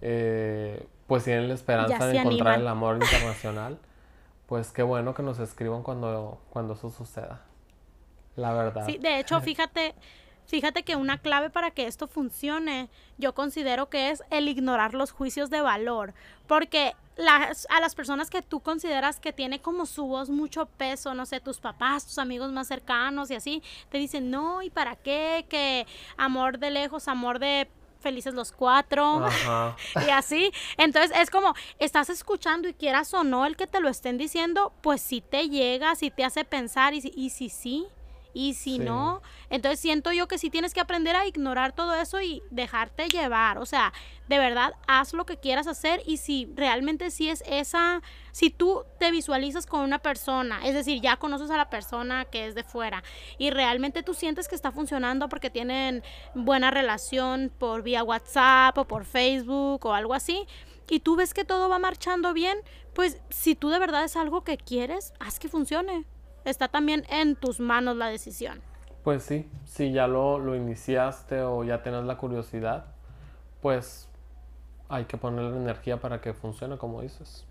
eh, 0.00 0.86
pues 1.06 1.24
tienen 1.24 1.48
la 1.48 1.54
esperanza 1.54 2.06
de 2.06 2.18
encontrar 2.18 2.60
el 2.60 2.68
amor 2.68 2.96
internacional. 2.96 3.78
Pues 4.46 4.70
qué 4.72 4.82
bueno 4.82 5.14
que 5.14 5.22
nos 5.22 5.38
escriban 5.38 5.82
cuando, 5.82 6.38
cuando 6.50 6.74
eso 6.74 6.90
suceda. 6.90 7.42
La 8.36 8.52
verdad. 8.52 8.84
Sí, 8.86 8.98
de 8.98 9.18
hecho, 9.18 9.40
fíjate, 9.42 9.94
Fíjate 10.46 10.82
que 10.82 10.96
una 10.96 11.18
clave 11.18 11.50
para 11.50 11.70
que 11.70 11.86
esto 11.86 12.06
funcione, 12.06 12.90
yo 13.16 13.34
considero 13.34 13.88
que 13.88 14.10
es 14.10 14.22
el 14.30 14.48
ignorar 14.48 14.94
los 14.94 15.10
juicios 15.10 15.48
de 15.50 15.62
valor, 15.62 16.12
porque 16.46 16.94
las, 17.16 17.66
a 17.70 17.80
las 17.80 17.94
personas 17.94 18.30
que 18.30 18.42
tú 18.42 18.60
consideras 18.60 19.20
que 19.20 19.32
tiene 19.32 19.60
como 19.60 19.86
su 19.86 20.06
voz 20.06 20.30
mucho 20.30 20.66
peso, 20.66 21.14
no 21.14 21.26
sé, 21.26 21.40
tus 21.40 21.60
papás, 21.60 22.06
tus 22.06 22.18
amigos 22.18 22.50
más 22.52 22.68
cercanos 22.68 23.30
y 23.30 23.34
así, 23.34 23.62
te 23.90 23.98
dicen, 23.98 24.30
no, 24.30 24.62
¿y 24.62 24.70
para 24.70 24.96
qué? 24.96 25.46
Que 25.48 25.86
amor 26.16 26.58
de 26.58 26.70
lejos, 26.70 27.08
amor 27.08 27.38
de 27.38 27.68
felices 28.00 28.34
los 28.34 28.52
cuatro 28.52 29.26
y 30.06 30.10
así. 30.10 30.52
Entonces 30.76 31.10
es 31.18 31.30
como, 31.30 31.54
estás 31.78 32.10
escuchando 32.10 32.68
y 32.68 32.74
quieras 32.74 33.12
o 33.14 33.24
no 33.24 33.46
el 33.46 33.56
que 33.56 33.66
te 33.66 33.80
lo 33.80 33.88
estén 33.88 34.18
diciendo, 34.18 34.72
pues 34.82 35.00
si 35.00 35.20
te 35.20 35.48
llega, 35.48 35.96
si 35.96 36.10
te 36.10 36.24
hace 36.24 36.44
pensar 36.44 36.94
y, 36.94 37.12
y 37.16 37.30
si 37.30 37.48
sí. 37.48 37.86
Y 38.36 38.54
si 38.54 38.80
no, 38.80 39.22
entonces 39.48 39.78
siento 39.78 40.10
yo 40.10 40.26
que 40.26 40.38
sí 40.38 40.50
tienes 40.50 40.74
que 40.74 40.80
aprender 40.80 41.14
a 41.14 41.24
ignorar 41.24 41.72
todo 41.72 41.94
eso 41.94 42.20
y 42.20 42.42
dejarte 42.50 43.08
llevar. 43.08 43.58
O 43.58 43.64
sea, 43.64 43.92
de 44.28 44.38
verdad, 44.38 44.74
haz 44.88 45.12
lo 45.14 45.24
que 45.24 45.36
quieras 45.36 45.68
hacer 45.68 46.02
y 46.04 46.16
si 46.16 46.50
realmente 46.56 47.12
sí 47.12 47.28
es 47.28 47.44
esa, 47.46 48.02
si 48.32 48.50
tú 48.50 48.82
te 48.98 49.12
visualizas 49.12 49.66
con 49.66 49.82
una 49.82 50.00
persona, 50.00 50.66
es 50.66 50.74
decir, 50.74 51.00
ya 51.00 51.16
conoces 51.16 51.48
a 51.52 51.56
la 51.56 51.70
persona 51.70 52.24
que 52.24 52.46
es 52.46 52.56
de 52.56 52.64
fuera 52.64 53.04
y 53.38 53.50
realmente 53.50 54.02
tú 54.02 54.14
sientes 54.14 54.48
que 54.48 54.56
está 54.56 54.72
funcionando 54.72 55.28
porque 55.28 55.48
tienen 55.48 56.02
buena 56.34 56.72
relación 56.72 57.52
por 57.56 57.82
vía 57.82 58.02
WhatsApp 58.02 58.76
o 58.78 58.88
por 58.88 59.04
Facebook 59.04 59.86
o 59.86 59.94
algo 59.94 60.12
así, 60.12 60.44
y 60.88 61.00
tú 61.00 61.14
ves 61.14 61.34
que 61.34 61.44
todo 61.44 61.68
va 61.68 61.78
marchando 61.78 62.32
bien, 62.34 62.58
pues 62.94 63.20
si 63.30 63.54
tú 63.54 63.68
de 63.68 63.78
verdad 63.78 64.04
es 64.04 64.16
algo 64.16 64.42
que 64.42 64.56
quieres, 64.56 65.12
haz 65.20 65.38
que 65.38 65.48
funcione 65.48 66.04
está 66.44 66.68
también 66.68 67.04
en 67.08 67.36
tus 67.36 67.60
manos 67.60 67.96
la 67.96 68.06
decisión. 68.06 68.60
Pues 69.02 69.22
sí, 69.22 69.48
si 69.64 69.92
ya 69.92 70.06
lo, 70.06 70.38
lo 70.38 70.56
iniciaste 70.56 71.42
o 71.42 71.64
ya 71.64 71.82
tienes 71.82 72.04
la 72.04 72.16
curiosidad, 72.16 72.86
pues 73.60 74.08
hay 74.88 75.04
que 75.04 75.16
ponerle 75.16 75.56
energía 75.56 75.98
para 75.98 76.20
que 76.20 76.32
funcione 76.32 76.78
como 76.78 77.02
dices. 77.02 77.46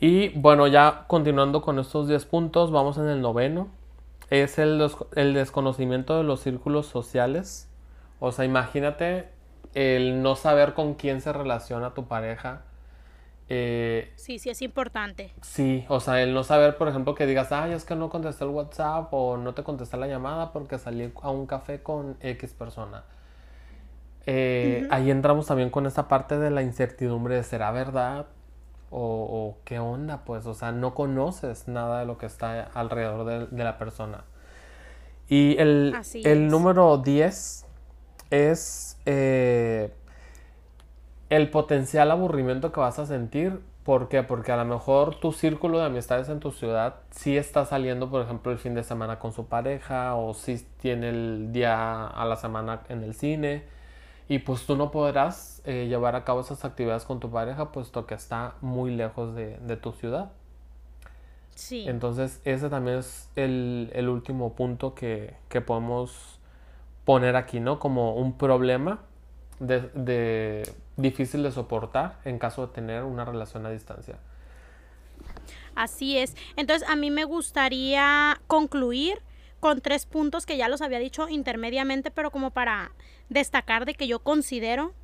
Y 0.00 0.30
bueno, 0.30 0.66
ya 0.66 1.04
continuando 1.06 1.60
con 1.60 1.78
estos 1.78 2.08
10 2.08 2.24
puntos, 2.24 2.70
vamos 2.70 2.96
en 2.98 3.06
el 3.06 3.20
noveno. 3.20 3.68
Es 4.30 4.58
el, 4.58 4.90
el 5.14 5.34
desconocimiento 5.34 6.16
de 6.16 6.24
los 6.24 6.40
círculos 6.40 6.86
sociales. 6.86 7.68
O 8.18 8.32
sea, 8.32 8.44
imagínate 8.44 9.28
el 9.74 10.22
no 10.22 10.36
saber 10.36 10.74
con 10.74 10.94
quién 10.94 11.20
se 11.20 11.32
relaciona 11.32 11.94
tu 11.94 12.06
pareja 12.06 12.62
eh, 13.52 14.12
sí, 14.14 14.38
sí, 14.38 14.48
es 14.48 14.62
importante. 14.62 15.32
Sí, 15.42 15.84
o 15.88 15.98
sea, 15.98 16.22
el 16.22 16.32
no 16.32 16.44
saber, 16.44 16.76
por 16.76 16.86
ejemplo, 16.86 17.16
que 17.16 17.26
digas, 17.26 17.50
ay, 17.50 17.72
es 17.72 17.84
que 17.84 17.96
no 17.96 18.08
contesté 18.08 18.44
el 18.44 18.50
WhatsApp 18.50 19.12
o 19.12 19.36
no 19.36 19.54
te 19.54 19.64
contesté 19.64 19.96
la 19.96 20.06
llamada 20.06 20.52
porque 20.52 20.78
salí 20.78 21.12
a 21.20 21.30
un 21.30 21.46
café 21.46 21.82
con 21.82 22.16
X 22.20 22.54
persona. 22.54 23.02
Eh, 24.24 24.86
ahí 24.90 25.10
entramos 25.10 25.48
también 25.48 25.70
con 25.70 25.86
esta 25.86 26.06
parte 26.06 26.38
de 26.38 26.50
la 26.52 26.62
incertidumbre 26.62 27.34
de 27.34 27.42
será 27.42 27.72
verdad 27.72 28.26
o, 28.92 29.56
qué 29.64 29.80
onda, 29.80 30.24
pues, 30.24 30.46
o 30.46 30.54
sea, 30.54 30.70
no 30.70 30.94
conoces 30.94 31.66
nada 31.66 32.00
de 32.00 32.06
lo 32.06 32.18
que 32.18 32.26
está 32.26 32.62
alrededor 32.74 33.50
de, 33.50 33.64
la 33.64 33.78
persona. 33.78 34.22
Y 35.28 35.56
el, 35.58 35.96
el 36.24 36.48
número 36.48 36.98
10 36.98 37.66
es 38.30 38.96
eh, 39.06 39.92
el 41.30 41.48
potencial 41.48 42.10
aburrimiento 42.10 42.72
que 42.72 42.80
vas 42.80 42.98
a 42.98 43.06
sentir. 43.06 43.60
¿Por 43.84 44.08
qué? 44.08 44.22
Porque 44.22 44.52
a 44.52 44.56
lo 44.56 44.64
mejor 44.66 45.14
tu 45.14 45.32
círculo 45.32 45.78
de 45.78 45.86
amistades 45.86 46.28
en 46.28 46.38
tu 46.38 46.50
ciudad 46.50 46.96
sí 47.10 47.36
está 47.36 47.64
saliendo, 47.64 48.10
por 48.10 48.22
ejemplo, 48.22 48.52
el 48.52 48.58
fin 48.58 48.74
de 48.74 48.84
semana 48.84 49.18
con 49.18 49.32
su 49.32 49.46
pareja 49.46 50.14
o 50.16 50.34
sí 50.34 50.66
tiene 50.80 51.08
el 51.08 51.52
día 51.52 52.06
a 52.06 52.24
la 52.26 52.36
semana 52.36 52.82
en 52.88 53.02
el 53.02 53.14
cine 53.14 53.64
y 54.28 54.38
pues 54.38 54.64
tú 54.64 54.76
no 54.76 54.92
podrás 54.92 55.60
eh, 55.64 55.86
llevar 55.88 56.14
a 56.14 56.24
cabo 56.24 56.40
esas 56.40 56.64
actividades 56.64 57.04
con 57.04 57.18
tu 57.18 57.30
pareja 57.30 57.72
puesto 57.72 58.06
que 58.06 58.14
está 58.14 58.54
muy 58.60 58.94
lejos 58.94 59.34
de, 59.34 59.76
tu 59.76 59.92
ciudad. 59.92 60.30
Sí. 61.56 61.84
Entonces 61.88 62.40
ese 62.44 62.68
también 62.68 62.98
es 62.98 63.28
el, 63.34 64.08
último 64.08 64.54
punto 64.54 64.94
que, 64.94 65.34
que, 65.48 65.60
podemos 65.60 66.38
poner 67.04 67.34
aquí, 67.34 67.58
¿no? 67.58 67.80
Como 67.80 68.14
un 68.14 68.38
problema 68.38 69.00
de, 69.58 70.62
difícil 71.00 71.42
de 71.42 71.52
soportar 71.52 72.18
en 72.24 72.38
caso 72.38 72.66
de 72.66 72.72
tener 72.72 73.04
una 73.04 73.24
relación 73.24 73.66
a 73.66 73.70
distancia. 73.70 74.16
Así 75.74 76.18
es. 76.18 76.36
Entonces, 76.56 76.88
a 76.88 76.96
mí 76.96 77.10
me 77.10 77.24
gustaría 77.24 78.40
concluir 78.46 79.22
con 79.60 79.80
tres 79.80 80.06
puntos 80.06 80.46
que 80.46 80.56
ya 80.56 80.68
los 80.68 80.82
había 80.82 80.98
dicho 80.98 81.28
intermediamente, 81.28 82.10
pero 82.10 82.30
como 82.30 82.50
para 82.50 82.92
destacar 83.28 83.84
de 83.84 83.94
que 83.94 84.06
yo 84.06 84.20
considero 84.20 84.94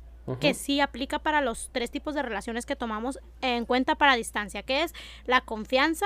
que 0.41 0.53
sí 0.53 0.81
aplica 0.81 1.19
para 1.19 1.39
los 1.39 1.69
tres 1.71 1.89
tipos 1.89 2.13
de 2.13 2.21
relaciones 2.21 2.65
que 2.65 2.75
tomamos 2.75 3.17
en 3.39 3.65
cuenta 3.65 3.95
para 3.95 4.17
distancia, 4.17 4.61
que 4.61 4.83
es 4.83 4.93
la 5.25 5.39
confianza, 5.39 6.05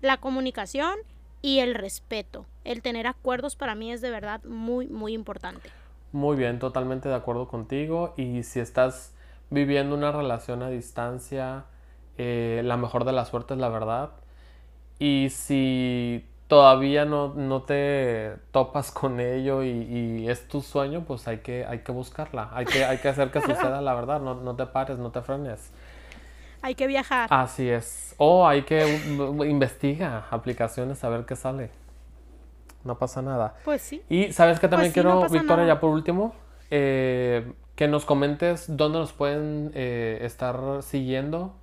la 0.00 0.16
comunicación 0.16 0.98
y 1.42 1.60
el 1.60 1.76
respeto. 1.76 2.44
El 2.64 2.82
tener 2.82 3.06
acuerdos 3.06 3.54
para 3.54 3.76
mí 3.76 3.92
es 3.92 4.00
de 4.00 4.10
verdad 4.10 4.42
muy, 4.42 4.88
muy 4.88 5.12
importante. 5.12 5.70
Muy 6.10 6.36
bien, 6.36 6.58
totalmente 6.58 7.08
de 7.08 7.14
acuerdo 7.14 7.46
contigo. 7.46 8.14
Y 8.16 8.42
si 8.42 8.58
estás 8.58 9.14
viviendo 9.52 9.94
una 9.94 10.10
relación 10.10 10.62
a 10.62 10.68
distancia, 10.70 11.64
eh, 12.18 12.62
la 12.64 12.76
mejor 12.76 13.04
de 13.04 13.12
la 13.12 13.24
suerte 13.24 13.54
es 13.54 13.60
la 13.60 13.68
verdad. 13.68 14.10
Y 14.98 15.28
si 15.30 16.26
todavía 16.48 17.04
no, 17.04 17.34
no 17.34 17.62
te 17.62 18.34
topas 18.50 18.90
con 18.90 19.20
ello 19.20 19.62
y, 19.62 20.28
es 20.28 20.48
tu 20.48 20.60
sueño, 20.60 21.04
pues 21.06 21.28
hay 21.28 21.38
que, 21.38 21.64
hay 21.66 21.80
que 21.80 21.92
buscarla, 21.92 22.50
hay 22.52 22.64
que, 22.64 22.84
hay 22.84 22.98
que 22.98 23.08
hacer 23.08 23.30
que 23.30 23.40
suceda 23.40 23.80
la 23.80 23.94
verdad, 23.94 24.20
no, 24.20 24.34
no 24.34 24.56
te 24.56 24.66
pares, 24.66 24.98
no 24.98 25.10
te 25.10 25.22
frenes. 25.22 25.72
Hay 26.62 26.74
que 26.74 26.86
viajar. 26.86 27.28
Así 27.30 27.68
es. 27.68 28.14
O 28.18 28.46
hay 28.46 28.62
que 28.62 29.00
investiga 29.46 30.26
aplicaciones 30.30 31.02
a 31.02 31.08
ver 31.08 31.24
qué 31.24 31.34
sale. 31.34 31.70
No 32.84 32.98
pasa 32.98 33.20
nada. 33.20 33.54
Pues 33.64 33.82
sí. 33.82 34.02
Y 34.08 34.32
sabes 34.32 34.60
que 34.60 34.68
también 34.68 34.92
pues 34.92 34.94
quiero, 34.94 35.28
Victoria, 35.28 35.66
ya 35.66 35.80
por 35.80 35.90
último, 35.90 36.34
eh, 36.70 37.52
que 37.76 37.88
nos 37.88 38.04
comentes 38.04 38.64
dónde 38.68 38.98
nos 38.98 39.12
pueden 39.12 39.72
eh, 39.74 40.18
estar 40.22 40.82
siguiendo 40.82 41.54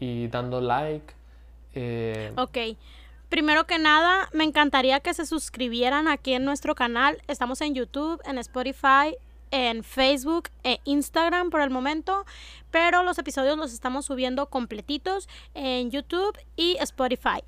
y 0.00 0.28
dando 0.28 0.60
like. 0.60 1.14
Eh, 1.74 2.32
ok. 2.36 2.76
Primero 3.28 3.66
que 3.66 3.78
nada, 3.78 4.30
me 4.32 4.44
encantaría 4.44 5.00
que 5.00 5.12
se 5.12 5.26
suscribieran 5.26 6.08
aquí 6.08 6.32
en 6.32 6.44
nuestro 6.44 6.74
canal. 6.74 7.20
Estamos 7.28 7.60
en 7.60 7.74
YouTube, 7.74 8.22
en 8.24 8.38
Spotify, 8.38 9.16
en 9.50 9.84
Facebook 9.84 10.48
e 10.64 10.80
Instagram 10.84 11.50
por 11.50 11.60
el 11.60 11.68
momento, 11.68 12.24
pero 12.70 13.02
los 13.02 13.18
episodios 13.18 13.58
los 13.58 13.74
estamos 13.74 14.06
subiendo 14.06 14.46
completitos 14.46 15.28
en 15.54 15.90
YouTube 15.90 16.38
y 16.56 16.76
Spotify. 16.80 17.42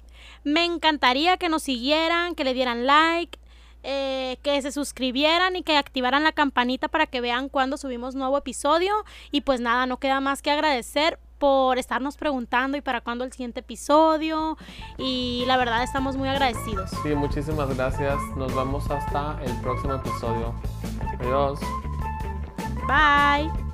Me 0.45 0.66
encantaría 0.66 1.39
que 1.39 1.49
nos 1.49 1.62
siguieran, 1.62 2.35
que 2.35 2.45
le 2.45 2.53
dieran 2.53 2.85
like, 2.87 3.39
eh, 3.83 4.39
que 4.43 4.61
se 4.62 4.72
suscribieran 4.72 5.57
y 5.57 5.62
que 5.62 5.76
activaran 5.76 6.24
la 6.24 6.33
campanita 6.33 6.89
para 6.89 7.07
que 7.07 7.20
vean 7.20 7.49
cuando 7.49 7.76
subimos 7.76 8.14
nuevo 8.14 8.37
episodio. 8.39 8.93
Y 9.31 9.43
pues 9.43 9.61
nada, 9.61 9.87
no 9.87 9.99
queda 9.99 10.20
más 10.20 10.43
que 10.43 10.51
agradecer 10.51 11.18
por 11.39 11.78
estarnos 11.78 12.16
preguntando 12.16 12.76
y 12.76 12.83
para 12.83 13.01
cuándo 13.01 13.24
el 13.24 13.33
siguiente 13.33 13.61
episodio. 13.61 14.59
Y 14.99 15.45
la 15.47 15.57
verdad 15.57 15.83
estamos 15.83 16.16
muy 16.16 16.28
agradecidos. 16.28 16.91
Sí, 17.03 17.14
muchísimas 17.14 17.74
gracias. 17.74 18.16
Nos 18.37 18.55
vemos 18.55 18.89
hasta 18.91 19.43
el 19.43 19.53
próximo 19.61 19.95
episodio. 19.95 20.55
Adiós. 21.18 21.59
Bye. 22.87 23.70